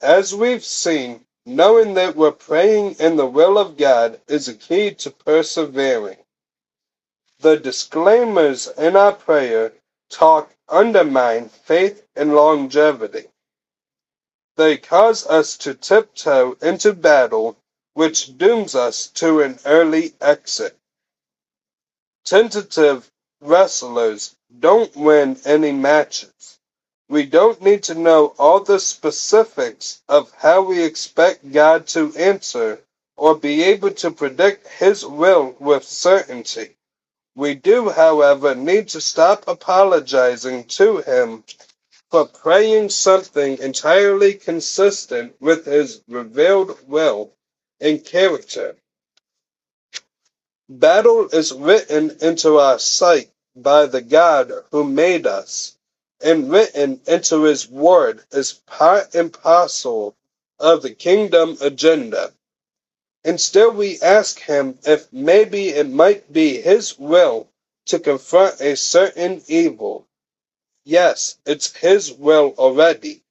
As 0.00 0.34
we've 0.34 0.64
seen, 0.64 1.24
knowing 1.46 1.94
that 1.94 2.16
we're 2.16 2.32
praying 2.32 2.96
in 3.00 3.16
the 3.16 3.26
will 3.26 3.58
of 3.58 3.76
God 3.76 4.20
is 4.28 4.48
a 4.48 4.54
key 4.54 4.92
to 4.94 5.10
persevering. 5.10 6.18
The 7.40 7.56
disclaimers 7.58 8.68
in 8.68 8.96
our 8.96 9.12
prayer 9.12 9.72
talk 10.10 10.52
undermine 10.68 11.48
faith 11.48 12.06
and 12.16 12.34
longevity. 12.34 13.26
They 14.56 14.76
cause 14.76 15.26
us 15.26 15.56
to 15.58 15.74
tiptoe 15.74 16.56
into 16.60 16.92
battle, 16.92 17.56
which 17.94 18.36
dooms 18.38 18.74
us 18.74 19.06
to 19.08 19.40
an 19.42 19.58
early 19.64 20.14
exit. 20.20 20.76
Tentative 22.24 23.10
wrestlers 23.40 24.36
don't 24.60 24.94
win 24.96 25.40
any 25.44 25.72
matches. 25.72 26.58
We 27.08 27.26
don't 27.26 27.62
need 27.62 27.84
to 27.84 27.94
know 27.94 28.34
all 28.38 28.60
the 28.60 28.80
specifics 28.80 30.02
of 30.08 30.32
how 30.32 30.62
we 30.62 30.82
expect 30.82 31.52
God 31.52 31.86
to 31.88 32.14
answer 32.16 32.80
or 33.16 33.36
be 33.36 33.62
able 33.64 33.92
to 33.92 34.10
predict 34.10 34.68
His 34.68 35.04
will 35.06 35.56
with 35.60 35.84
certainty. 35.84 36.76
We 37.36 37.54
do, 37.54 37.90
however, 37.90 38.54
need 38.56 38.88
to 38.90 39.00
stop 39.00 39.46
apologizing 39.46 40.64
to 40.78 40.98
him 40.98 41.44
for 42.10 42.26
praying 42.26 42.90
something 42.90 43.58
entirely 43.58 44.34
consistent 44.34 45.36
with 45.40 45.64
his 45.64 46.02
revealed 46.08 46.76
will 46.88 47.32
and 47.80 48.04
character. 48.04 48.76
Battle 50.70 51.30
is 51.30 51.52
written 51.52 52.18
into 52.20 52.58
our 52.58 52.78
sight 52.78 53.30
by 53.56 53.86
the 53.86 54.02
God 54.02 54.52
who 54.72 54.84
made 54.84 55.26
us, 55.26 55.78
and 56.20 56.50
written 56.50 57.00
into 57.06 57.44
his 57.44 57.70
word 57.70 58.24
as 58.32 58.54
part 58.66 59.14
and 59.14 59.32
parcel 59.32 60.16
of 60.58 60.82
the 60.82 60.90
kingdom 60.94 61.56
agenda. 61.62 62.34
And 63.24 63.40
still 63.40 63.70
we 63.72 64.00
ask 64.02 64.40
him 64.40 64.78
if 64.84 65.12
maybe 65.12 65.70
it 65.70 65.88
might 65.88 66.32
be 66.32 66.60
his 66.60 66.98
will 66.98 67.48
to 67.86 67.98
confront 68.00 68.60
a 68.60 68.76
certain 68.76 69.42
evil. 69.48 70.06
Yes, 70.84 71.38
it's 71.46 71.74
his 71.76 72.12
will 72.12 72.54
already. 72.58 73.22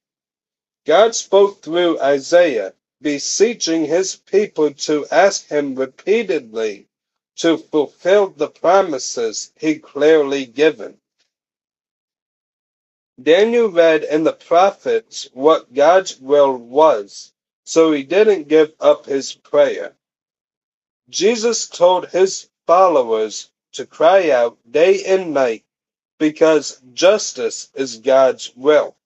God 0.86 1.14
spoke 1.14 1.62
through 1.62 2.00
Isaiah, 2.00 2.74
beseeching 3.02 3.86
his 3.86 4.16
people 4.16 4.72
to 4.74 5.06
ask 5.12 5.48
him 5.48 5.76
repeatedly 5.76 6.87
to 7.38 7.58
fulfill 7.58 8.28
the 8.28 8.48
promises 8.48 9.52
he 9.58 9.78
clearly 9.78 10.46
given. 10.46 10.98
Daniel 13.20 13.68
read 13.68 14.04
in 14.04 14.24
the 14.24 14.32
prophets 14.32 15.28
what 15.32 15.74
God's 15.74 16.20
will 16.20 16.56
was, 16.56 17.32
so 17.64 17.92
he 17.92 18.04
didn't 18.04 18.48
give 18.48 18.72
up 18.80 19.06
his 19.06 19.32
prayer. 19.32 19.96
Jesus 21.08 21.68
told 21.68 22.08
his 22.08 22.48
followers 22.66 23.50
to 23.72 23.86
cry 23.86 24.30
out 24.30 24.58
day 24.70 25.04
and 25.04 25.34
night 25.34 25.64
because 26.18 26.80
justice 26.94 27.70
is 27.74 27.98
God's 27.98 28.52
will. 28.56 28.96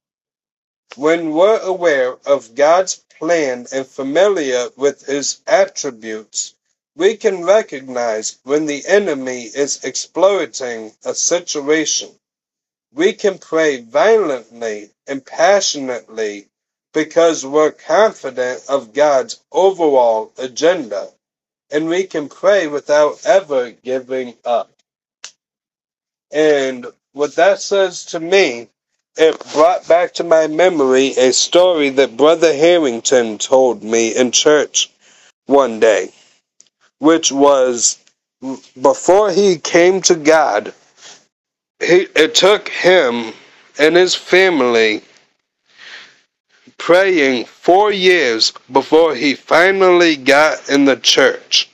When 0.97 1.33
we're 1.33 1.61
aware 1.61 2.17
of 2.27 2.55
God's 2.55 2.97
plan 3.19 3.67
and 3.73 3.87
familiar 3.87 4.69
with 4.77 5.07
his 5.07 5.41
attributes, 5.47 6.55
we 6.97 7.17
can 7.17 7.45
recognize 7.45 8.39
when 8.45 8.67
the 8.67 8.85
enemy 8.87 9.43
is 9.43 9.85
exploiting 9.85 10.93
a 11.05 11.15
situation. 11.15 12.11
We 12.95 13.15
can 13.15 13.39
pray 13.39 13.81
violently 13.81 14.91
and 15.07 15.25
passionately 15.25 16.49
because 16.93 17.47
we're 17.47 17.73
confident 17.73 18.65
of 18.69 18.93
God's 18.93 19.41
overall 19.51 20.33
agenda, 20.39 21.09
and 21.71 21.89
we 21.89 22.05
can 22.05 22.29
pray 22.29 22.67
without 22.67 23.25
ever 23.25 23.71
giving 23.71 24.35
up. 24.45 24.71
And 26.33 26.87
what 27.13 27.37
that 27.37 27.63
says 27.63 28.05
to 28.07 28.21
me 28.21 28.69
it 29.17 29.39
brought 29.53 29.87
back 29.89 30.15
to 30.15 30.25
my 30.25 30.47
memory 30.47 31.09
a 31.19 31.33
story 31.33 31.91
that 31.91 32.17
Brother 32.17 32.55
Harrington 32.55 33.37
told 33.39 33.83
me 33.83 34.17
in 34.17 34.33
church 34.33 34.91
one 35.47 35.81
day, 35.81 36.13
which 37.03 37.33
was 37.33 37.99
before 38.81 39.33
he 39.33 39.57
came 39.57 40.01
to 40.01 40.15
God, 40.15 40.73
he, 41.81 42.07
it 42.15 42.37
took 42.37 42.69
him 42.69 43.33
and 43.77 43.97
his 43.97 44.15
family 44.15 45.03
praying 46.79 47.45
four 47.45 47.91
years 47.91 48.53
before 48.71 49.17
he 49.17 49.35
finally 49.35 50.15
got 50.15 50.69
in 50.69 50.85
the 50.85 50.95
church. 50.95 51.69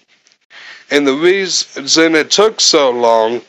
And 0.90 1.06
the 1.06 1.12
reason 1.12 2.14
it 2.14 2.30
took 2.30 2.58
so 2.58 2.90
long 2.90 3.42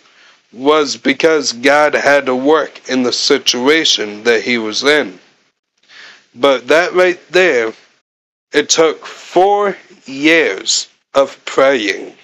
was 0.51 0.97
because 0.97 1.53
God 1.53 1.93
had 1.93 2.25
to 2.25 2.35
work 2.35 2.89
in 2.89 3.03
the 3.03 3.13
situation 3.13 4.23
that 4.23 4.43
he 4.43 4.57
was 4.57 4.83
in. 4.83 5.17
But 6.35 6.67
that 6.67 6.91
right 6.91 7.21
there, 7.29 7.71
it 8.51 8.67
took 8.67 9.05
four 9.05 9.77
years 10.05 10.89
of 11.13 11.43
praying. 11.45 12.15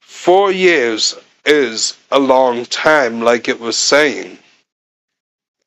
Four 0.00 0.52
years 0.52 1.16
is 1.44 1.96
a 2.10 2.18
long 2.18 2.64
time, 2.66 3.22
like 3.22 3.48
it 3.48 3.58
was 3.58 3.76
saying. 3.76 4.38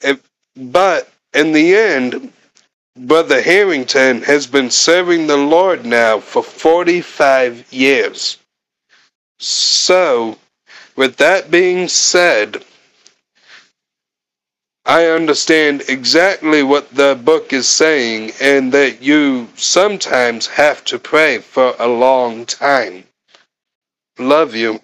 It, 0.01 0.21
but 0.55 1.11
in 1.33 1.51
the 1.51 1.75
end, 1.75 2.31
Brother 2.97 3.41
Harrington 3.41 4.21
has 4.21 4.47
been 4.47 4.71
serving 4.71 5.27
the 5.27 5.37
Lord 5.37 5.85
now 5.85 6.19
for 6.19 6.41
45 6.41 7.65
years. 7.73 8.37
So, 9.37 10.37
with 10.95 11.17
that 11.17 11.51
being 11.51 11.89
said, 11.89 12.63
I 14.85 15.07
understand 15.07 15.83
exactly 15.89 16.61
what 16.63 16.93
the 16.93 17.19
book 17.23 17.53
is 17.53 17.67
saying, 17.67 18.33
and 18.39 18.71
that 18.73 19.01
you 19.01 19.49
sometimes 19.55 20.47
have 20.47 20.83
to 20.85 20.99
pray 20.99 21.39
for 21.39 21.75
a 21.79 21.87
long 21.87 22.45
time. 22.45 23.05
Love 24.19 24.55
you. 24.55 24.81